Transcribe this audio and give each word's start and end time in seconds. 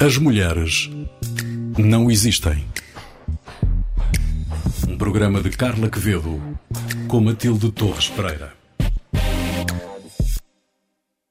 As 0.00 0.16
mulheres 0.16 0.88
não 1.76 2.08
existem. 2.08 2.64
Um 4.88 4.96
programa 4.96 5.42
de 5.42 5.50
Carla 5.50 5.90
Quevedo 5.90 6.40
com 7.08 7.20
Matilde 7.20 7.72
Torres 7.72 8.08
Pereira. 8.08 8.52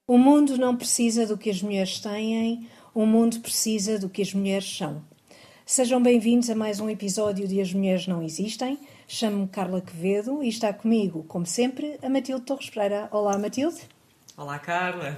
O 0.05 0.17
mundo 0.17 0.57
não 0.57 0.75
precisa 0.75 1.25
do 1.25 1.37
que 1.37 1.49
as 1.49 1.61
mulheres 1.61 1.99
têm, 1.99 2.67
o 2.93 3.05
mundo 3.05 3.39
precisa 3.39 3.97
do 3.97 4.09
que 4.09 4.21
as 4.21 4.33
mulheres 4.33 4.77
são. 4.77 5.01
Sejam 5.65 6.01
bem-vindos 6.01 6.49
a 6.49 6.55
mais 6.55 6.79
um 6.79 6.89
episódio 6.89 7.47
de 7.47 7.61
As 7.61 7.73
Mulheres 7.73 8.07
Não 8.07 8.21
Existem. 8.21 8.77
Chamo-me 9.07 9.47
Carla 9.47 9.81
Quevedo 9.81 10.43
e 10.43 10.49
está 10.49 10.73
comigo, 10.73 11.23
como 11.27 11.45
sempre, 11.45 11.97
a 12.01 12.09
Matilde 12.09 12.45
Torres 12.45 12.69
Pereira. 12.69 13.07
Olá, 13.11 13.37
Matilde. 13.37 13.96
Olá, 14.37 14.59
Carla. 14.59 15.17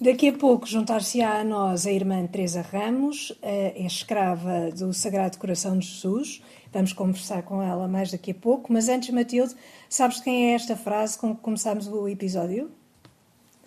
Daqui 0.00 0.30
a 0.30 0.32
pouco 0.32 0.66
juntar-se-á 0.66 1.40
a 1.40 1.44
nós 1.44 1.86
a 1.86 1.92
irmã 1.92 2.26
Teresa 2.26 2.62
Ramos, 2.62 3.30
é 3.42 3.78
escrava 3.84 4.70
do 4.70 4.90
Sagrado 4.94 5.36
Coração 5.36 5.78
de 5.78 5.86
Jesus. 5.86 6.42
Vamos 6.72 6.94
conversar 6.94 7.42
com 7.42 7.60
ela 7.60 7.86
mais 7.86 8.10
daqui 8.10 8.30
a 8.30 8.34
pouco. 8.34 8.72
Mas 8.72 8.88
antes, 8.88 9.10
Matilde, 9.10 9.54
sabes 9.86 10.18
quem 10.18 10.52
é 10.52 10.54
esta 10.54 10.74
frase 10.74 11.18
com 11.18 11.36
que 11.36 11.42
começamos 11.42 11.86
o 11.86 12.08
episódio? 12.08 12.72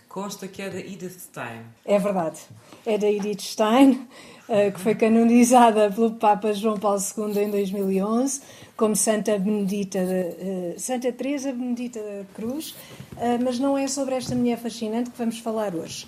Consta 0.10 0.48
que 0.48 0.62
é 0.62 0.70
da 0.70 0.80
Edith 0.80 1.20
Stein. 1.20 1.62
É 1.86 2.00
verdade. 2.00 2.40
É 2.86 2.98
da 2.98 3.10
Edith 3.10 3.42
Stein, 3.42 4.08
eh, 4.50 4.72
que 4.72 4.80
foi 4.80 4.96
canonizada 4.96 5.92
pelo 5.92 6.12
Papa 6.12 6.54
João 6.54 6.78
Paulo 6.80 7.00
II 7.18 7.44
em 7.44 7.52
2011 7.52 8.42
como 8.78 8.96
Santa 8.96 9.40
Benedita, 9.40 10.06
de, 10.06 10.76
uh, 10.76 10.80
Santa 10.80 11.12
Teresa 11.12 11.52
Benedita 11.52 12.00
da 12.00 12.24
Cruz, 12.36 12.76
uh, 13.14 13.44
mas 13.44 13.58
não 13.58 13.76
é 13.76 13.88
sobre 13.88 14.14
esta 14.14 14.36
mulher 14.36 14.58
fascinante 14.60 15.10
que 15.10 15.18
vamos 15.18 15.40
falar 15.40 15.76
hoje. 15.76 16.08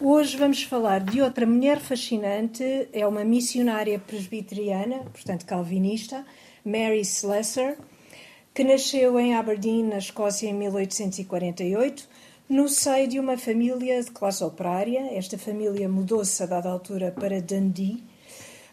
Hoje 0.00 0.36
vamos 0.36 0.62
falar 0.62 1.00
de 1.00 1.20
outra 1.20 1.46
mulher 1.46 1.78
fascinante, 1.78 2.88
é 2.92 3.06
uma 3.06 3.22
missionária 3.22 3.98
presbiteriana, 3.98 4.96
portanto 5.12 5.44
calvinista, 5.44 6.24
Mary 6.64 7.00
Slessor, 7.00 7.76
que 8.54 8.64
nasceu 8.64 9.20
em 9.20 9.34
Aberdeen, 9.34 9.84
na 9.84 9.98
Escócia, 9.98 10.48
em 10.48 10.54
1848, 10.54 12.08
no 12.48 12.68
seio 12.68 13.08
de 13.08 13.18
uma 13.18 13.36
família 13.36 14.02
de 14.02 14.10
classe 14.10 14.42
operária. 14.44 15.16
Esta 15.16 15.36
família 15.36 15.88
mudou-se 15.88 16.40
a 16.42 16.46
dada 16.46 16.70
altura 16.70 17.10
para 17.10 17.40
Dundee, 17.40 18.04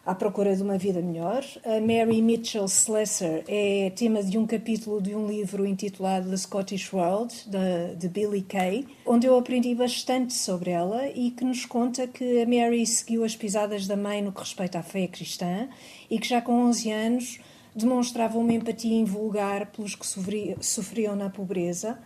à 0.06 0.14
procura 0.14 0.56
de 0.56 0.62
uma 0.62 0.78
vida 0.78 1.02
melhor. 1.02 1.44
A 1.66 1.80
Mary 1.82 2.22
Mitchell 2.22 2.66
Slessor 2.66 3.44
é 3.48 3.92
tema 3.96 4.22
de 4.22 4.38
um 4.38 4.46
capítulo 4.46 5.02
de 5.02 5.16
um 5.16 5.26
livro 5.26 5.66
intitulado 5.66 6.30
The 6.30 6.38
Scottish 6.38 6.94
World, 6.94 7.34
de, 7.48 7.96
de 7.96 8.10
Billy 8.10 8.44
Kay, 8.44 8.86
onde 9.06 9.26
eu 9.26 9.36
aprendi 9.38 9.74
bastante 9.74 10.34
sobre 10.34 10.70
ela 10.70 11.08
e 11.08 11.32
que 11.32 11.44
nos 11.44 11.66
conta 11.66 12.06
que 12.06 12.42
a 12.42 12.46
Mary 12.46 12.86
seguiu 12.86 13.24
as 13.24 13.36
pisadas 13.36 13.88
da 13.88 13.98
mãe 13.98 14.22
no 14.22 14.32
que 14.32 14.42
respeita 14.42 14.80
à 14.80 14.84
fé 14.84 15.08
cristã 15.08 15.68
e 16.10 16.20
que 16.20 16.28
já 16.28 16.42
com 16.42 16.54
11 16.66 16.92
anos 16.92 17.40
demonstrava 17.76 18.38
uma 18.38 18.54
empatia 18.54 18.96
invulgar 18.96 19.72
pelos 19.72 19.96
que 19.96 20.06
sofriam 20.62 21.16
na 21.16 21.28
pobreza 21.28 21.98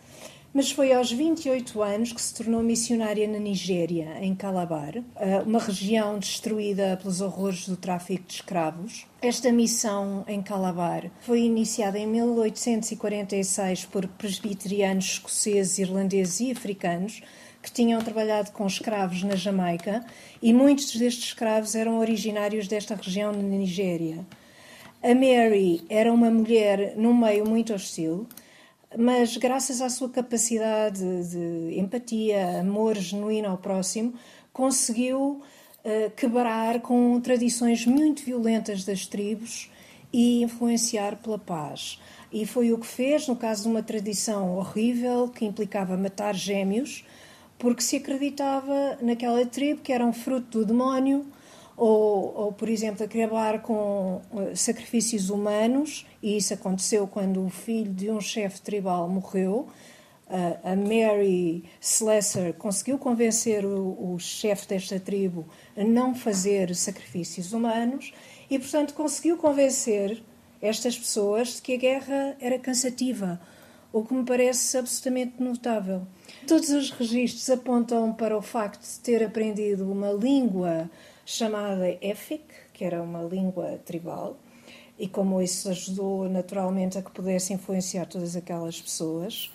mas 0.57 0.71
foi 0.71 0.91
aos 0.91 1.11
28 1.11 1.83
anos 1.83 2.11
que 2.11 2.19
se 2.19 2.33
tornou 2.33 2.63
missionária 2.63 3.27
na 3.27 3.37
Nigéria, 3.37 4.17
em 4.19 4.33
Calabar, 4.33 4.95
eh, 5.15 5.43
uma 5.45 5.59
região 5.59 6.17
destruída 6.17 6.97
pelos 6.99 7.21
horrores 7.21 7.67
do 7.67 7.77
tráfico 7.77 8.23
de 8.27 8.33
escravos. 8.33 9.05
Esta 9.21 9.51
missão 9.51 10.25
em 10.27 10.41
Calabar 10.41 11.11
foi 11.19 11.41
iniciada 11.41 11.99
em 11.99 12.07
1846 12.07 13.85
por 13.85 14.07
presbiterianos 14.07 15.05
escoceses, 15.05 15.77
irlandeses 15.77 16.39
e 16.39 16.51
africanos 16.51 17.21
que 17.61 17.71
tinham 17.71 18.01
trabalhado 18.01 18.49
com 18.51 18.65
escravos 18.65 19.21
na 19.21 19.35
Jamaica 19.35 20.03
e 20.41 20.51
muitos 20.55 20.95
destes 20.95 21.25
escravos 21.25 21.75
eram 21.75 21.99
originários 21.99 22.67
desta 22.67 22.95
região 22.95 23.31
na 23.31 23.43
Nigéria. 23.43 24.25
A 25.03 25.13
Mary 25.13 25.83
era 25.87 26.11
uma 26.11 26.31
mulher 26.31 26.95
num 26.97 27.15
meio 27.15 27.47
muito 27.47 27.75
hostil 27.75 28.27
mas 28.95 29.35
graças 29.35 29.81
à 29.81 29.89
sua 29.89 30.09
capacidade 30.09 30.99
de 31.29 31.79
empatia, 31.79 32.59
amor 32.59 32.95
genuíno 32.95 33.49
ao 33.49 33.57
próximo, 33.57 34.13
conseguiu 34.53 35.41
uh, 35.83 36.11
quebrar 36.15 36.81
com 36.81 37.19
tradições 37.19 37.85
muito 37.85 38.23
violentas 38.23 38.85
das 38.85 39.05
tribos 39.05 39.69
e 40.13 40.41
influenciar 40.43 41.17
pela 41.17 41.37
paz. 41.37 41.99
E 42.31 42.45
foi 42.45 42.71
o 42.71 42.77
que 42.77 42.87
fez 42.87 43.27
no 43.27 43.35
caso 43.35 43.63
de 43.63 43.69
uma 43.69 43.83
tradição 43.83 44.57
horrível 44.57 45.29
que 45.29 45.45
implicava 45.45 45.97
matar 45.97 46.35
gêmeos, 46.35 47.05
porque 47.57 47.81
se 47.81 47.97
acreditava 47.97 48.97
naquela 49.01 49.45
tribo 49.45 49.81
que 49.81 49.91
eram 49.91 50.13
fruto 50.13 50.59
do 50.59 50.65
demónio 50.65 51.25
ou, 51.77 52.33
ou, 52.35 52.51
por 52.51 52.67
exemplo, 52.67 53.05
acabar 53.05 53.61
com 53.61 54.19
eh, 54.35 54.55
sacrifícios 54.55 55.29
humanos, 55.29 56.07
e 56.23 56.35
isso 56.35 56.53
aconteceu 56.55 57.07
quando 57.07 57.45
o 57.45 57.49
filho 57.49 57.93
de 57.93 58.09
um 58.09 58.19
chefe 58.19 58.59
tribal 58.61 59.07
morreu. 59.07 59.67
a 60.63 60.75
Mary 60.75 61.63
Slessor 61.79 62.51
conseguiu 62.53 62.97
convencer 62.97 63.63
o, 63.63 64.13
o 64.13 64.19
chefe 64.19 64.67
desta 64.67 64.99
tribo 64.99 65.45
a 65.77 65.83
não 65.85 66.13
fazer 66.13 66.75
sacrifícios 66.75 67.53
humanos 67.53 68.11
e, 68.49 68.59
portanto, 68.59 68.93
conseguiu 68.93 69.37
convencer 69.37 70.21
estas 70.61 70.97
pessoas 70.97 71.55
de 71.55 71.61
que 71.61 71.73
a 71.73 71.77
guerra 71.77 72.35
era 72.41 72.59
cansativa, 72.59 73.39
o 73.93 74.03
que 74.03 74.13
me 74.13 74.25
parece 74.25 74.77
absolutamente 74.77 75.41
notável. 75.41 76.05
Todos 76.47 76.69
os 76.69 76.91
registros 76.91 77.49
apontam 77.49 78.13
para 78.13 78.37
o 78.37 78.41
facto 78.41 78.81
de 78.81 78.99
ter 78.99 79.23
aprendido 79.23 79.89
uma 79.89 80.11
língua 80.11 80.89
chamada 81.27 81.89
Efik, 82.01 82.45
que 82.71 82.85
era 82.85 83.03
uma 83.03 83.21
língua 83.21 83.77
tribal, 83.85 84.37
e 84.97 85.09
como 85.09 85.41
isso 85.41 85.69
ajudou 85.69 86.29
naturalmente 86.29 86.97
a 86.97 87.01
que 87.01 87.11
pudesse 87.11 87.51
influenciar 87.51 88.05
todas 88.05 88.37
aquelas 88.37 88.81
pessoas. 88.81 89.51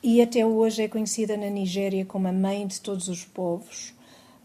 E 0.00 0.22
até 0.22 0.46
hoje 0.46 0.84
é 0.84 0.88
conhecida 0.88 1.36
na 1.36 1.50
Nigéria 1.50 2.06
como 2.06 2.28
a 2.28 2.32
mãe 2.32 2.64
de 2.64 2.80
todos 2.80 3.08
os 3.08 3.24
povos, 3.24 3.92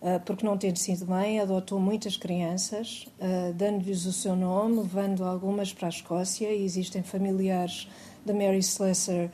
ah, 0.01 0.19
porque 0.25 0.43
não 0.43 0.57
tendo 0.57 0.77
sido 0.79 1.05
mãe, 1.05 1.39
adotou 1.39 1.79
muitas 1.79 2.17
crianças, 2.17 3.07
ah, 3.21 3.53
dando-lhes 3.55 4.07
o 4.07 4.11
seu 4.11 4.35
nome, 4.35 4.77
levando 4.77 5.23
algumas 5.23 5.71
para 5.71 5.87
a 5.87 5.89
Escócia, 5.89 6.51
e 6.51 6.65
existem 6.65 7.03
familiares 7.03 7.87
da 8.25 8.33
Mary 8.33 8.57
Slessor 8.57 9.29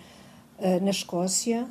ah, 0.59 0.79
na 0.81 0.91
Escócia, 0.91 1.65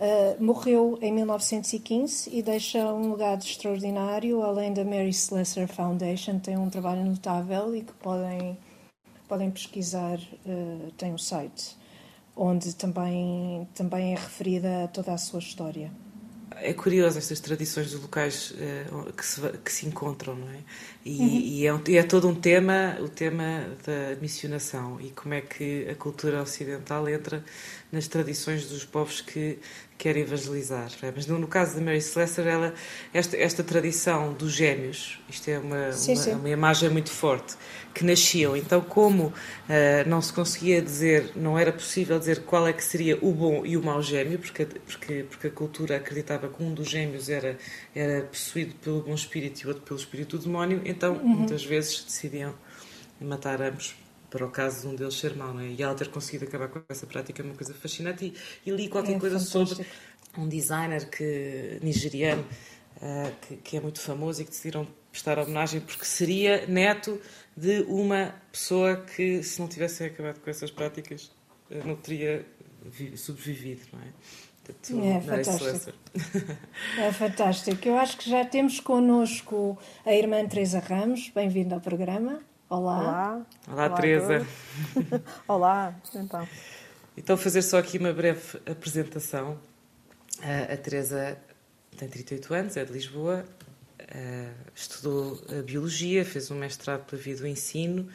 Uh, 0.00 0.42
morreu 0.42 0.98
em 1.02 1.12
1915 1.12 2.30
e 2.32 2.42
deixa 2.42 2.78
um 2.90 3.12
legado 3.12 3.42
extraordinário, 3.42 4.42
além 4.42 4.72
da 4.72 4.82
Mary 4.82 5.10
Slessor 5.10 5.68
Foundation, 5.68 6.38
tem 6.38 6.56
um 6.56 6.70
trabalho 6.70 7.04
notável 7.04 7.76
e 7.76 7.82
que 7.82 7.92
podem, 7.92 8.56
podem 9.28 9.50
pesquisar, 9.50 10.18
uh, 10.18 10.90
tem 10.96 11.12
um 11.12 11.18
site, 11.18 11.76
onde 12.34 12.74
também, 12.74 13.68
também 13.74 14.14
é 14.14 14.16
referida 14.16 14.88
toda 14.90 15.12
a 15.12 15.18
sua 15.18 15.38
história. 15.38 15.92
É 16.62 16.72
curioso 16.72 17.18
estas 17.18 17.38
tradições 17.38 17.92
dos 17.92 18.00
locais 18.00 18.52
uh, 18.52 19.12
que, 19.12 19.24
se, 19.24 19.40
que 19.58 19.72
se 19.72 19.86
encontram, 19.86 20.34
não 20.34 20.48
é? 20.48 20.60
E, 21.04 21.18
uhum. 21.18 21.28
e, 21.28 21.66
é, 21.66 21.74
um, 21.74 21.80
e, 21.86 21.96
é, 21.98 22.02
todo 22.02 22.26
um 22.26 22.34
tema, 22.34 22.96
o 23.00 23.08
tema 23.08 23.66
da 23.84 24.18
missionação 24.20 24.98
e 25.00 25.10
como 25.10 25.34
é 25.34 25.42
que 25.42 25.86
a 25.88 25.94
cultura 25.94 26.42
ocidental 26.42 27.06
entra 27.06 27.44
nas 27.92 28.06
tradições 28.06 28.66
dos 28.66 28.84
povos 28.84 29.20
que 29.20 29.58
quer 30.00 30.16
evangelizar. 30.16 30.90
É? 31.02 31.12
Mas 31.14 31.26
no, 31.26 31.38
no, 31.38 31.46
caso 31.46 31.74
de 31.74 31.84
Mary 31.84 31.98
Slessor, 31.98 32.46
ela, 32.46 32.74
esta, 33.12 33.36
esta 33.36 33.62
tradição 33.62 34.32
dos 34.32 34.52
gêmeos, 34.52 35.20
isto 35.28 35.48
é 35.50 35.58
uma, 35.58 35.92
sim, 35.92 36.14
uma, 36.14 36.22
sim. 36.22 36.32
uma, 36.32 36.48
imagem 36.48 36.88
muito 36.88 37.10
forte, 37.10 37.54
que 37.92 38.02
nasciam. 38.02 38.56
Então, 38.56 38.80
como 38.80 39.26
uh, 39.26 39.32
não 40.06 40.22
se 40.22 40.32
conseguia 40.32 40.80
dizer, 40.80 41.32
não 41.36 41.58
era 41.58 41.70
possível 41.70 42.18
dizer 42.18 42.44
qual 42.44 42.66
é 42.66 42.72
que 42.72 42.82
seria 42.82 43.18
o 43.20 43.32
bom 43.32 43.66
e 43.66 43.76
o 43.76 43.82
mau 43.82 44.02
gêmeo, 44.02 44.38
porque, 44.38 44.64
porque, 44.64 45.24
porque 45.28 45.46
a 45.48 45.50
cultura 45.50 45.96
acreditava 45.96 46.48
que 46.48 46.62
um 46.62 46.72
dos 46.72 46.88
gêmeos 46.88 47.28
era, 47.28 47.58
era 47.94 48.22
possuído 48.22 48.74
pelo 48.76 49.02
bom 49.02 49.14
espírito 49.14 49.60
e 49.60 49.64
o 49.66 49.68
outro 49.68 49.82
pelo 49.82 49.98
espírito 49.98 50.38
do 50.38 50.44
demónio, 50.44 50.80
então 50.84 51.14
uhum. 51.14 51.28
muitas 51.28 51.64
vezes 51.64 52.02
decidiam 52.04 52.54
matar 53.20 53.60
ambos 53.60 53.94
para 54.30 54.46
o 54.46 54.50
caso 54.50 54.82
de 54.82 54.86
um 54.86 54.94
deles 54.96 55.14
ser 55.14 55.34
mau, 55.34 55.52
não 55.52 55.60
é? 55.60 55.66
E 55.66 55.82
ela 55.82 55.94
ter 55.94 56.08
conseguido 56.08 56.44
acabar 56.44 56.68
com 56.68 56.80
essa 56.88 57.06
prática 57.06 57.42
é 57.42 57.44
uma 57.44 57.54
coisa 57.54 57.74
fascinante. 57.74 58.32
E, 58.64 58.70
e 58.70 58.72
li 58.72 58.88
qualquer 58.88 59.16
é 59.16 59.18
coisa 59.18 59.38
fantástico. 59.38 59.84
sobre 59.84 59.86
um 60.38 60.48
designer 60.48 61.10
que, 61.10 61.78
nigeriano 61.82 62.46
uh, 62.96 63.32
que, 63.42 63.56
que, 63.56 63.76
é 63.76 63.80
muito 63.80 64.00
famoso 64.00 64.40
e 64.40 64.44
que 64.44 64.50
decidiram 64.50 64.86
prestar 65.10 65.38
homenagem 65.40 65.80
porque 65.80 66.04
seria 66.04 66.66
neto 66.68 67.20
de 67.56 67.82
uma 67.88 68.34
pessoa 68.52 68.96
que, 68.96 69.42
se 69.42 69.60
não 69.60 69.66
tivesse 69.66 70.04
acabado 70.04 70.40
com 70.40 70.48
essas 70.48 70.70
práticas, 70.70 71.32
uh, 71.70 71.86
não 71.86 71.96
teria 71.96 72.46
sobrevivido, 73.16 73.82
não 73.92 74.00
é? 74.00 74.12
Portanto, 74.64 75.04
é 75.04 75.20
fantástico. 75.20 75.98
é 76.98 77.12
fantástico. 77.12 77.88
Eu 77.88 77.98
acho 77.98 78.16
que 78.16 78.30
já 78.30 78.44
temos 78.44 78.78
connosco 78.78 79.76
a 80.06 80.14
irmã 80.14 80.46
Teresa 80.46 80.78
Ramos. 80.78 81.30
Bem-vinda 81.34 81.74
ao 81.74 81.80
programa. 81.80 82.40
Olá. 82.70 83.00
Olá. 83.00 83.46
Olá, 83.66 83.86
Olá 83.86 83.96
Teresa. 83.96 84.46
Olá, 85.48 86.00
então. 86.14 86.48
Então, 87.16 87.36
fazer 87.36 87.62
só 87.62 87.78
aqui 87.78 87.98
uma 87.98 88.12
breve 88.12 88.60
apresentação. 88.64 89.58
A, 90.40 90.74
a 90.74 90.76
Teresa 90.76 91.36
tem 91.96 92.08
38 92.08 92.54
anos, 92.54 92.76
é 92.76 92.84
de 92.84 92.92
Lisboa, 92.92 93.44
uh, 94.00 94.70
estudou 94.72 95.42
Biologia, 95.66 96.24
fez 96.24 96.48
um 96.52 96.54
mestrado 96.54 97.04
pela 97.06 97.20
vida 97.20 97.40
do 97.40 97.48
ensino, 97.48 98.08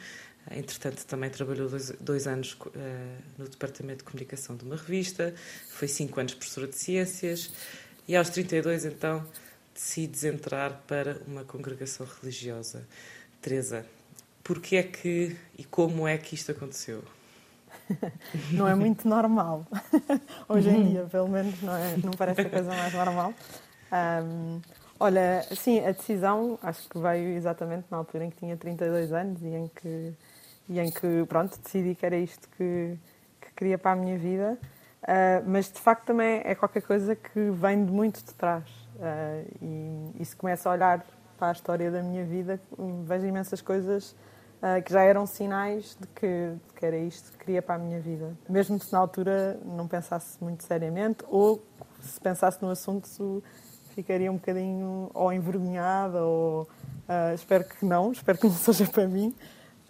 entretanto 0.50 1.04
também 1.04 1.28
trabalhou 1.28 1.68
dois, 1.68 1.90
dois 2.00 2.26
anos 2.26 2.54
uh, 2.54 2.70
no 3.36 3.46
Departamento 3.46 3.98
de 3.98 4.04
Comunicação 4.04 4.56
de 4.56 4.64
uma 4.64 4.76
revista, 4.76 5.34
foi 5.68 5.86
cinco 5.86 6.18
anos 6.18 6.32
professora 6.32 6.66
de 6.66 6.76
Ciências 6.76 7.52
e 8.08 8.16
aos 8.16 8.30
32 8.30 8.86
então 8.86 9.22
decide 9.74 10.28
entrar 10.28 10.82
para 10.86 11.20
uma 11.26 11.44
congregação 11.44 12.06
religiosa. 12.22 12.88
Teresa, 13.42 13.84
porquê 14.46 14.76
é 14.76 14.82
que 14.84 15.36
e 15.58 15.64
como 15.64 16.06
é 16.06 16.16
que 16.16 16.36
isto 16.36 16.52
aconteceu? 16.52 17.02
não 18.52 18.68
é 18.68 18.74
muito 18.74 19.08
normal. 19.08 19.66
Hoje 20.48 20.70
em 20.70 20.90
dia, 20.90 21.04
pelo 21.10 21.28
menos, 21.28 21.60
não, 21.60 21.74
é, 21.76 21.96
não 21.96 22.12
parece 22.12 22.42
a 22.42 22.50
coisa 22.50 22.68
mais 22.68 22.94
normal. 22.94 23.34
Um, 23.92 24.60
olha, 25.00 25.42
sim, 25.56 25.84
a 25.84 25.90
decisão 25.90 26.58
acho 26.62 26.88
que 26.88 26.98
veio 26.98 27.36
exatamente 27.36 27.86
na 27.90 27.96
altura 27.96 28.24
em 28.24 28.30
que 28.30 28.36
tinha 28.36 28.56
32 28.56 29.12
anos 29.12 29.42
e 29.42 29.48
em 29.48 29.68
que, 29.68 30.12
e 30.68 30.78
em 30.78 30.90
que 30.90 31.24
pronto, 31.28 31.58
decidi 31.60 31.96
que 31.96 32.06
era 32.06 32.16
isto 32.16 32.48
que, 32.56 32.96
que 33.40 33.52
queria 33.56 33.78
para 33.78 33.92
a 33.92 33.96
minha 33.96 34.16
vida. 34.16 34.56
Uh, 35.02 35.42
mas 35.46 35.70
de 35.70 35.80
facto 35.80 36.04
também 36.06 36.42
é 36.44 36.54
qualquer 36.54 36.82
coisa 36.82 37.14
que 37.16 37.50
vem 37.50 37.84
de 37.84 37.90
muito 37.90 38.24
de 38.24 38.32
trás. 38.34 38.64
Uh, 38.94 39.56
e, 39.60 40.22
e 40.22 40.24
se 40.24 40.36
começa 40.36 40.68
a 40.68 40.72
olhar 40.72 41.04
para 41.36 41.48
a 41.48 41.52
história 41.52 41.90
da 41.90 42.02
minha 42.02 42.24
vida, 42.24 42.60
vejo 43.04 43.26
imensas 43.26 43.60
coisas 43.60 44.14
uh, 44.62 44.82
que 44.82 44.92
já 44.92 45.02
eram 45.02 45.26
sinais 45.26 45.96
de 46.00 46.06
que, 46.08 46.52
de 46.66 46.74
que, 46.74 46.86
era 46.86 46.96
isto 46.96 47.32
que 47.32 47.38
queria 47.38 47.62
para 47.62 47.76
a 47.76 47.78
minha 47.78 48.00
vida. 48.00 48.36
Mesmo 48.48 48.78
se 48.78 48.92
na 48.92 48.98
altura 48.98 49.58
não 49.64 49.86
pensasse 49.86 50.42
muito 50.42 50.64
seriamente 50.64 51.24
ou 51.28 51.64
se 52.00 52.20
pensasse 52.20 52.62
no 52.62 52.70
assunto 52.70 53.42
ficaria 53.94 54.30
um 54.30 54.34
bocadinho 54.34 55.10
ou 55.14 55.32
envergonhada 55.32 56.22
ou 56.22 56.62
uh, 56.62 57.34
espero 57.34 57.64
que 57.64 57.84
não, 57.84 58.12
espero 58.12 58.38
que 58.38 58.46
não 58.46 58.54
seja 58.54 58.86
para 58.86 59.08
mim. 59.08 59.34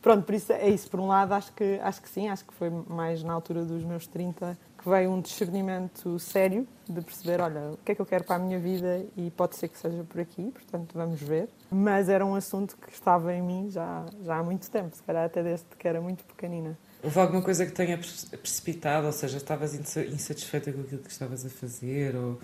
Pronto, 0.01 0.25
por 0.25 0.35
isso 0.35 0.53
é 0.53 0.69
isso. 0.69 0.89
Por 0.89 1.01
um 1.01 1.09
lado, 1.09 1.33
acho 1.33 1.53
que, 1.53 1.81
acho 1.83 2.01
que 2.01 2.09
sim, 2.09 2.29
acho 2.29 2.45
que 2.45 2.55
foi 2.55 2.71
mais 2.71 3.25
na 3.25 3.33
altura 3.33 3.65
dos 3.65 3.83
meus 3.83 4.07
30 4.07 4.57
que 4.87 4.91
veio 4.91 5.11
um 5.11 5.21
discernimento 5.21 6.17
sério 6.21 6.65
de 6.89 7.01
perceber, 7.01 7.41
olha, 7.41 7.73
o 7.73 7.79
que 7.85 7.91
é 7.91 7.95
que 7.97 8.01
eu 8.01 8.07
quero 8.07 8.23
para 8.23 8.37
a 8.37 8.39
minha 8.39 8.57
vida 8.57 9.05
e 9.17 9.33
pode 9.33 9.57
ser 9.57 9.67
que 9.67 9.77
seja 9.77 10.05
por 10.05 10.21
aqui, 10.21 10.53
portanto 10.53 10.93
vamos 10.95 11.21
ver. 11.21 11.49
Mas 11.69 12.09
era 12.09 12.25
um 12.25 12.37
assunto 12.37 12.77
que 12.77 12.93
estava 12.93 13.35
em 13.35 13.43
mim 13.43 13.69
já, 13.69 14.07
já 14.23 14.37
há 14.37 14.45
muito 14.45 14.71
tempo, 14.71 14.95
se 14.95 15.03
calhar 15.03 15.25
até 15.25 15.43
desde 15.43 15.67
que 15.77 15.89
era 15.89 16.01
muito 16.01 16.23
pequenina. 16.23 16.79
Houve 17.03 17.19
alguma 17.19 17.43
coisa 17.43 17.67
que 17.67 17.73
tenha 17.73 17.99
precipitado, 17.99 19.07
ou 19.09 19.13
seja, 19.13 19.39
estavas 19.39 19.75
insatisfeita 19.75 20.73
com 20.73 20.83
aquilo 20.83 21.03
que 21.03 21.11
estavas 21.11 21.45
a 21.45 21.49
fazer? 21.49 22.15
Ou, 22.15 22.39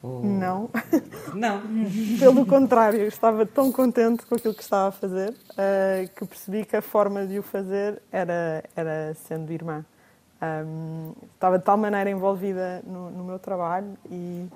ou... 0.00 0.24
Não. 0.24 0.70
Não. 1.34 1.62
Pelo 2.20 2.46
contrário, 2.46 3.08
estava 3.08 3.44
tão 3.44 3.72
contente 3.72 4.24
com 4.24 4.36
aquilo 4.36 4.54
que 4.54 4.62
estava 4.62 4.90
a 4.90 4.92
fazer 4.92 5.30
uh, 5.30 6.08
que 6.14 6.24
percebi 6.24 6.64
que 6.64 6.76
a 6.76 6.82
forma 6.82 7.26
de 7.26 7.40
o 7.40 7.42
fazer 7.42 8.00
era, 8.12 8.62
era 8.76 9.14
sendo 9.14 9.52
irmã. 9.52 9.84
Um, 10.40 11.14
estava 11.34 11.58
de 11.58 11.64
tal 11.64 11.76
maneira 11.76 12.08
envolvida 12.08 12.80
no, 12.86 13.10
no, 13.10 13.24
meu 13.24 13.40
trabalho 13.40 13.98
e 14.08 14.46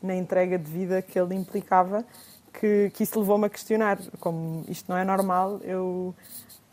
na 0.00 0.14
entrega 0.14 0.56
de 0.56 0.70
vida 0.70 1.02
que 1.02 1.18
ele 1.18 1.34
implicava 1.34 2.04
que, 2.52 2.90
que 2.94 3.02
isso 3.02 3.18
levou-me 3.18 3.46
a 3.46 3.50
questionar. 3.50 3.98
Como 4.20 4.64
isto 4.68 4.88
não 4.88 4.96
é 4.96 5.04
normal, 5.04 5.58
eu 5.64 6.14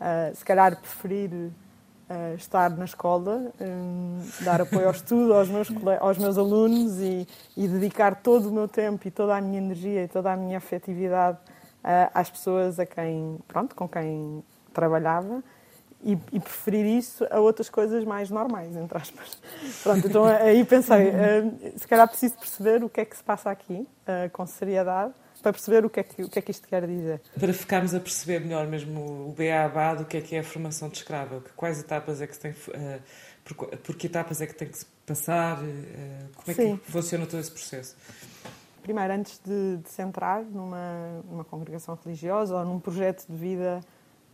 uh, 0.00 0.36
se 0.36 0.44
calhar 0.44 0.76
preferir 0.76 1.30
uh, 1.32 2.34
estar 2.36 2.70
na 2.70 2.84
escola, 2.84 3.52
um, 3.60 4.24
dar 4.42 4.60
apoio 4.60 4.86
ao 4.86 4.92
estudo 4.92 5.34
aos 5.34 5.48
meus, 5.48 5.68
aos 6.00 6.18
meus 6.18 6.38
alunos 6.38 7.00
e, 7.00 7.26
e, 7.56 7.66
dedicar 7.66 8.22
todo 8.22 8.50
o 8.50 8.52
meu 8.52 8.68
tempo 8.68 9.08
e 9.08 9.10
toda 9.10 9.36
a 9.36 9.40
minha 9.40 9.58
energia 9.58 10.04
e 10.04 10.08
toda 10.08 10.32
a 10.32 10.36
minha 10.36 10.58
afetividade 10.58 11.38
uh, 11.82 12.10
às 12.14 12.30
pessoas 12.30 12.78
a 12.78 12.86
quem, 12.86 13.36
pronto, 13.48 13.74
com 13.74 13.88
quem 13.88 14.44
trabalhava 14.72 15.42
e, 16.02 16.12
e, 16.32 16.40
preferir 16.40 16.86
isso 16.86 17.26
a 17.30 17.38
outras 17.40 17.68
coisas 17.68 18.04
mais 18.04 18.30
normais, 18.30 18.74
entre 18.74 18.96
aspas. 18.96 19.38
Pronto, 19.82 20.06
então 20.06 20.24
aí 20.24 20.64
pensei, 20.64 21.10
uh, 21.10 21.78
se 21.78 21.86
calhar 21.86 22.08
preciso 22.08 22.38
perceber 22.38 22.82
o 22.82 22.88
que 22.88 23.00
é 23.00 23.04
que 23.04 23.16
se 23.16 23.22
passa 23.22 23.50
aqui, 23.50 23.86
uh, 24.06 24.30
com 24.32 24.46
seriedade, 24.46 25.12
para 25.42 25.52
perceber 25.52 25.84
o 25.84 25.90
que, 25.90 26.00
é 26.00 26.02
que, 26.02 26.22
o 26.22 26.28
que 26.28 26.38
é 26.38 26.42
que 26.42 26.50
isto 26.50 26.66
quer 26.66 26.86
dizer. 26.86 27.20
Para 27.38 27.52
ficarmos 27.52 27.94
a 27.94 28.00
perceber 28.00 28.40
melhor 28.40 28.66
mesmo 28.66 29.00
o 29.00 29.34
BABA 29.36 29.96
do 29.96 30.04
que 30.04 30.16
é 30.16 30.20
que 30.20 30.36
é 30.36 30.40
a 30.40 30.44
formação 30.44 30.88
de 30.88 30.98
escrava, 30.98 31.42
quais 31.56 31.80
etapas 31.80 32.20
é 32.20 32.26
que 32.26 32.34
se 32.34 32.40
tem, 32.40 32.50
uh, 32.52 33.00
por, 33.44 33.68
por, 33.78 33.94
que 33.94 34.06
etapas 34.06 34.40
é 34.40 34.46
que 34.46 34.54
tem 34.54 34.68
que 34.68 34.78
se 34.78 34.86
passar, 35.06 35.58
como 35.58 36.48
é 36.48 36.54
Sim. 36.54 36.76
que 36.76 36.90
funciona 36.90 37.26
todo 37.26 37.40
esse 37.40 37.50
processo? 37.50 37.96
Primeiro, 38.82 39.12
antes 39.12 39.38
de, 39.44 39.76
de 39.78 39.90
se 39.90 40.00
entrar 40.00 40.42
numa, 40.42 41.22
numa 41.30 41.44
congregação 41.44 41.98
religiosa 42.02 42.56
ou 42.56 42.64
num 42.64 42.80
projeto 42.80 43.26
de 43.28 43.36
vida 43.36 43.80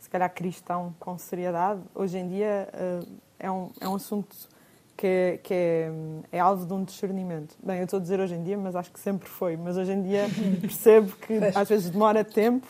se 0.06 0.10
calhar 0.10 0.32
cristão 0.32 0.94
com 1.00 1.18
seriedade, 1.18 1.80
hoje 1.92 2.16
em 2.16 2.28
dia 2.28 2.68
uh, 2.72 3.08
é, 3.40 3.50
um, 3.50 3.70
é 3.80 3.88
um 3.88 3.96
assunto 3.96 4.36
que, 4.96 5.04
é, 5.04 5.40
que 5.42 5.52
é, 5.52 5.90
é, 6.30 6.38
alvo 6.38 6.64
de 6.64 6.72
um 6.72 6.84
discernimento. 6.84 7.56
Bem, 7.60 7.78
eu 7.78 7.84
estou 7.86 7.98
a 7.98 8.00
dizer 8.00 8.20
hoje 8.20 8.36
em 8.36 8.42
dia, 8.44 8.56
mas 8.56 8.76
acho 8.76 8.92
que 8.92 9.00
sempre 9.00 9.28
foi. 9.28 9.56
Mas 9.56 9.76
hoje 9.76 9.90
em 9.90 10.02
dia 10.04 10.26
percebo 10.62 11.10
que 11.16 11.34
às 11.52 11.68
vezes 11.68 11.90
demora 11.90 12.22
tempo 12.22 12.68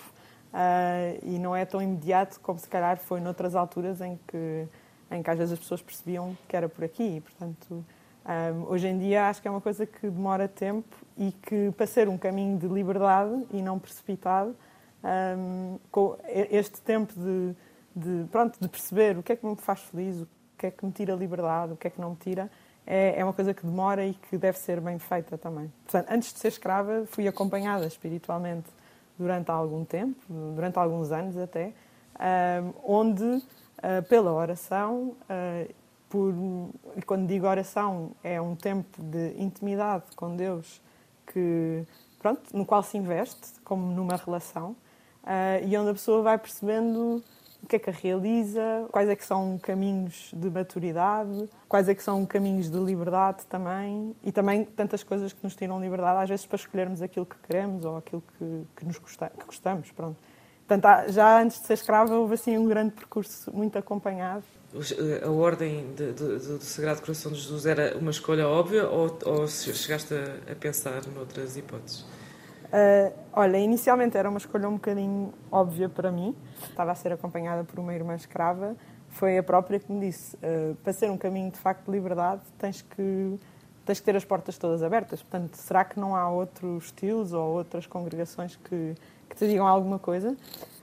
uh, 0.50 1.20
e 1.22 1.38
não 1.38 1.54
é 1.54 1.66
tão 1.66 1.82
imediato 1.82 2.40
como 2.40 2.58
se 2.58 2.66
calhar 2.66 2.96
foi 2.96 3.20
noutras 3.20 3.54
alturas 3.54 4.00
em 4.00 4.18
que, 4.26 4.66
em 5.10 5.22
que 5.22 5.30
às 5.30 5.36
vezes 5.36 5.52
as 5.52 5.58
pessoas 5.58 5.82
percebiam 5.82 6.34
que 6.48 6.56
era 6.56 6.70
por 6.70 6.84
aqui. 6.84 7.20
Portanto, 7.20 7.70
um, 7.70 7.84
eh, 8.24 8.52
hoje 8.66 8.88
em 8.88 8.98
dia 8.98 9.28
acho 9.28 9.42
que 9.42 9.46
é 9.46 9.50
uma 9.50 9.60
coisa 9.60 9.84
que 9.84 10.08
demora 10.08 10.48
tempo 10.48 10.96
e 11.18 11.32
que 11.32 11.70
para 11.76 11.86
ser 11.86 12.08
um 12.08 12.16
caminho 12.16 12.56
de 12.58 12.66
liberdade 12.66 13.46
e 13.52 13.60
não 13.60 13.78
precipitado, 13.78 14.56
um, 15.04 15.78
com 15.90 16.16
este 16.50 16.81
tempo 16.81 17.12
de, 17.14 17.54
de, 17.94 18.28
pronto, 18.28 18.58
de 18.60 18.69
perceber 18.69 19.16
o 19.19 19.22
que 19.22 19.32
é 19.32 19.37
que 19.37 19.46
me 19.46 19.56
faz 19.56 19.81
feliz, 19.81 20.20
o 20.20 20.28
que 20.58 20.66
é 20.66 20.70
que 20.70 20.84
me 20.84 20.93
tira 20.93 21.14
liberdade, 21.14 21.72
o 21.72 21.76
que 21.76 21.87
é 21.87 21.90
que 21.90 22.00
não 22.00 22.10
me 22.10 22.16
tira, 22.16 22.50
é, 22.87 23.19
é 23.19 23.25
uma 23.25 23.32
coisa 23.32 23.52
que 23.52 23.66
demora 23.66 24.06
e 24.06 24.14
que 24.14 24.38
deve 24.38 24.58
ser 24.58 24.81
bem 24.81 24.98
feita 24.98 25.37
também. 25.37 25.72
Portanto, 25.84 26.06
antes 26.10 26.32
de 26.32 26.38
ser 26.38 26.48
escrava, 26.48 27.04
fui 27.06 27.26
acompanhada 27.26 27.87
espiritualmente 27.87 28.70
durante 29.19 29.50
algum 29.50 29.84
tempo, 29.84 30.20
durante 30.54 30.78
alguns 30.78 31.10
anos 31.10 31.37
até, 31.37 31.72
um, 32.19 32.72
onde, 32.84 33.25
uh, 33.25 34.02
pela 34.08 34.32
oração, 34.32 35.16
uh, 35.22 35.75
por, 36.08 36.32
e 36.96 37.02
quando 37.02 37.26
digo 37.26 37.46
oração, 37.46 38.12
é 38.22 38.40
um 38.40 38.54
tempo 38.54 39.02
de 39.02 39.34
intimidade 39.37 40.04
com 40.14 40.37
Deus 40.37 40.81
que, 41.26 41.84
pronto, 42.20 42.43
no 42.56 42.65
qual 42.65 42.82
se 42.82 42.96
investe, 42.96 43.60
como 43.65 43.93
numa 43.93 44.17
relação, 44.17 44.76
uh, 45.26 45.66
e 45.66 45.76
onde 45.76 45.90
a 45.90 45.92
pessoa 45.92 46.22
vai 46.22 46.38
percebendo 46.38 47.22
o 47.62 47.66
que 47.66 47.76
é 47.76 47.78
que 47.78 47.90
a 47.90 47.92
realiza, 47.92 48.86
quais 48.92 49.08
é 49.08 49.16
que 49.16 49.24
são 49.24 49.58
caminhos 49.58 50.30
de 50.32 50.48
maturidade, 50.48 51.48
quais 51.68 51.88
é 51.88 51.94
que 51.94 52.02
são 52.02 52.24
caminhos 52.24 52.70
de 52.70 52.78
liberdade 52.78 53.44
também, 53.46 54.14
e 54.22 54.30
também 54.30 54.64
tantas 54.64 55.02
coisas 55.02 55.32
que 55.32 55.42
nos 55.42 55.56
tiram 55.56 55.80
liberdade, 55.80 56.22
às 56.22 56.28
vezes 56.28 56.46
para 56.46 56.56
escolhermos 56.56 57.02
aquilo 57.02 57.26
que 57.26 57.36
queremos 57.38 57.84
ou 57.84 57.96
aquilo 57.96 58.22
que, 58.38 58.62
que 58.76 58.84
nos 58.84 58.98
gosta, 58.98 59.32
que 59.36 59.44
gostamos, 59.44 59.90
pronto. 59.90 60.16
Portanto, 60.66 61.12
já 61.12 61.42
antes 61.42 61.60
de 61.60 61.66
ser 61.66 61.74
escrava 61.74 62.14
houve 62.16 62.34
assim 62.34 62.58
um 62.58 62.66
grande 62.66 62.92
percurso 62.92 63.52
muito 63.52 63.78
acompanhado. 63.78 64.44
A 65.24 65.30
ordem 65.30 65.92
de, 65.94 66.12
de, 66.12 66.38
do 66.38 66.60
Sagrado 66.60 67.00
Coração 67.00 67.32
de 67.32 67.38
Jesus 67.38 67.66
era 67.66 67.96
uma 67.96 68.10
escolha 68.10 68.48
óbvia 68.48 68.88
ou, 68.88 69.16
ou 69.24 69.48
chegaste 69.48 70.12
a, 70.12 70.52
a 70.52 70.54
pensar 70.54 71.06
noutras 71.14 71.56
hipóteses? 71.56 72.04
Uh, 72.67 73.13
olha, 73.32 73.58
inicialmente 73.58 74.17
era 74.17 74.29
uma 74.29 74.39
escolha 74.39 74.69
um 74.69 74.75
bocadinho 74.75 75.32
óbvia 75.51 75.89
para 75.89 76.11
mim. 76.11 76.35
Estava 76.63 76.93
a 76.93 76.94
ser 76.94 77.13
acompanhada 77.13 77.65
por 77.65 77.79
uma 77.79 77.94
irmã 77.94 78.15
escrava. 78.15 78.77
Foi 79.08 79.39
a 79.39 79.43
própria 79.43 79.79
que 79.79 79.91
me 79.91 80.01
disse: 80.01 80.37
uh, 80.37 80.75
para 80.82 80.93
ser 80.93 81.11
um 81.11 81.19
caminho 81.19 81.51
de 81.51 81.58
facto 81.58 81.85
de 81.85 81.93
liberdade, 81.93 82.43
tens 82.58 82.82
que, 82.82 83.39
tens 83.85 84.01
que 84.01 84.05
ter 84.05 84.17
as 84.17 84.25
portas 84.25 84.58
todas 84.58 84.82
abertas. 84.82 85.23
Portanto, 85.23 85.55
será 85.56 85.85
que 85.85 85.99
não 85.99 86.15
há 86.17 86.29
outros 86.29 86.87
estilos 86.87 87.32
ou 87.32 87.55
outras 87.55 87.87
congregações 87.87 88.56
que, 88.56 88.94
que 89.29 89.37
te 89.37 89.46
digam 89.46 89.67
alguma 89.67 89.99
coisa? 89.99 90.37